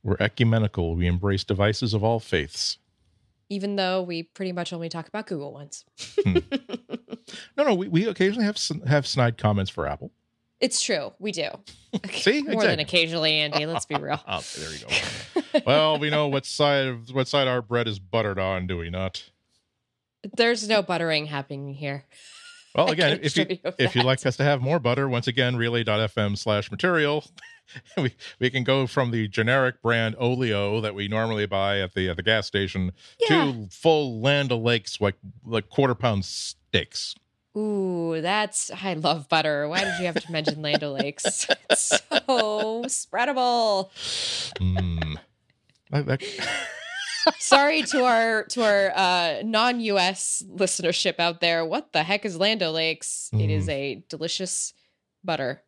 [0.04, 0.96] We're ecumenical.
[0.96, 2.78] We embrace devices of all faiths
[3.50, 5.84] even though we pretty much only talk about Google ones.
[7.58, 8.58] No, no, we, we occasionally have
[8.88, 10.12] have snide comments for Apple.
[10.60, 11.50] It's true, we do.
[12.12, 12.68] See, more exactly.
[12.68, 13.66] than occasionally, Andy.
[13.66, 14.22] Let's be real.
[14.28, 14.80] oh, there you
[15.54, 15.60] go.
[15.66, 18.90] well, we know what side of what side our bread is buttered on, do we
[18.90, 19.30] not?
[20.36, 22.06] There's no buttering happening here.
[22.76, 23.46] Well, again, if you
[23.78, 27.26] if you'd like us to have more butter, once again, relay.fm slash material.
[27.98, 32.10] we we can go from the generic brand Oleo that we normally buy at the
[32.10, 33.46] at the gas station yeah.
[33.46, 35.16] to full Land O'Lakes like
[35.46, 36.26] like quarter pound
[36.70, 37.16] steaks.
[37.58, 39.68] Ooh, that's I love butter.
[39.68, 41.48] Why did you have to mention Land O'Lakes?
[41.70, 43.90] It's so spreadable.
[44.60, 45.18] Mm.
[47.40, 51.66] Sorry to our to our uh, non-US listenership out there.
[51.66, 53.30] What the heck is Land O'Lakes?
[53.34, 53.44] Mm.
[53.44, 53.72] It is mm.
[53.72, 54.74] a delicious
[55.24, 55.62] butter.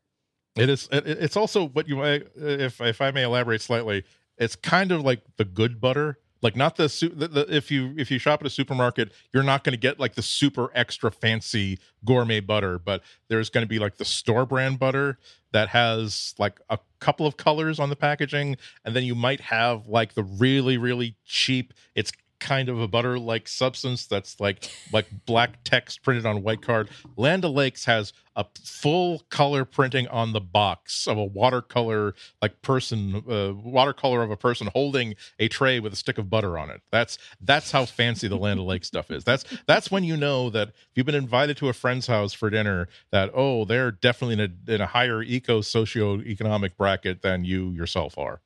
[0.56, 0.88] It is.
[0.92, 4.04] It's also what you might, if if I may elaborate slightly.
[4.38, 8.10] It's kind of like the good butter, like not the, the, the if you if
[8.10, 11.80] you shop at a supermarket, you're not going to get like the super extra fancy
[12.04, 15.18] gourmet butter, but there's going to be like the store brand butter
[15.52, 19.88] that has like a couple of colors on the packaging, and then you might have
[19.88, 21.74] like the really really cheap.
[21.96, 22.12] It's
[22.42, 26.90] kind of a butter like substance that's like like black text printed on white card.
[27.16, 33.24] Land O'Lakes has a full color printing on the box of a watercolor like person
[33.30, 36.82] uh, watercolor of a person holding a tray with a stick of butter on it.
[36.92, 39.24] That's that's how fancy the land O'Lakes stuff is.
[39.24, 42.50] That's that's when you know that if you've been invited to a friend's house for
[42.50, 47.70] dinner that oh they're definitely in a, in a higher eco socio-economic bracket than you
[47.70, 48.42] yourself are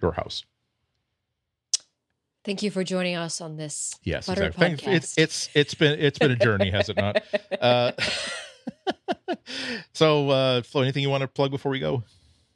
[0.00, 0.44] your house
[2.44, 3.94] Thank you for joining us on this.
[4.02, 4.88] Yes, Butter exactly.
[4.90, 4.94] podcast.
[4.94, 7.22] It's it's it's been it's been a journey, has it not?
[7.60, 7.92] Uh,
[9.92, 12.02] so, uh, Flo, anything you want to plug before we go?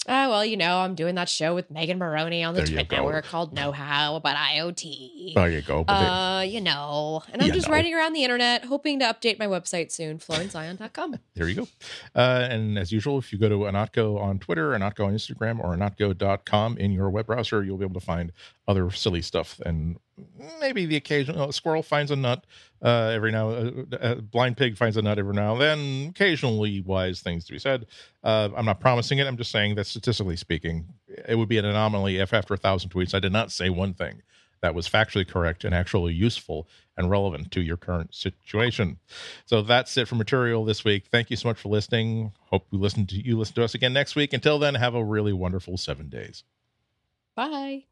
[0.09, 2.91] Ah, well, you know, I'm doing that show with Megan Morrone on the There Twit.
[2.93, 5.35] Network called Know How about IoT.
[5.35, 5.83] There you go.
[5.83, 7.75] Uh, you know, and I'm just know.
[7.75, 11.17] writing around the internet, hoping to update my website soon, florenceion.com.
[11.35, 11.69] there you go.
[12.15, 15.75] Uh, and as usual, if you go to Ihnatko on Twitter, Ihnatko on Instagram, or
[15.77, 18.33] Ihnatko.com in your web browser, you'll be able to find
[18.69, 19.99] other silly stuff and
[20.61, 22.45] maybe the occasional squirrel finds a nut
[22.83, 23.51] uh, every now.
[23.51, 23.71] Uh,
[24.01, 26.07] uh, blind pig finds a nut every now and then.
[26.11, 27.87] Occasionally, wise things to be said.
[28.25, 29.27] Uh, I'm not promising it.
[29.27, 30.87] I'm just saying that statistically speaking,
[31.29, 33.95] it would be an anomaly if after a thousand tweets I did not say one
[33.95, 34.23] thing
[34.63, 36.67] that was factually correct and actually useful
[36.97, 38.99] and relevant to your current situation.
[39.45, 41.05] So that's it for material this week.
[41.11, 42.33] Thank you so much for listening.
[42.51, 44.33] Hope we listen to you listen to us again next week.
[44.33, 46.43] Until then, have a really wonderful seven days.
[47.35, 47.85] Bye.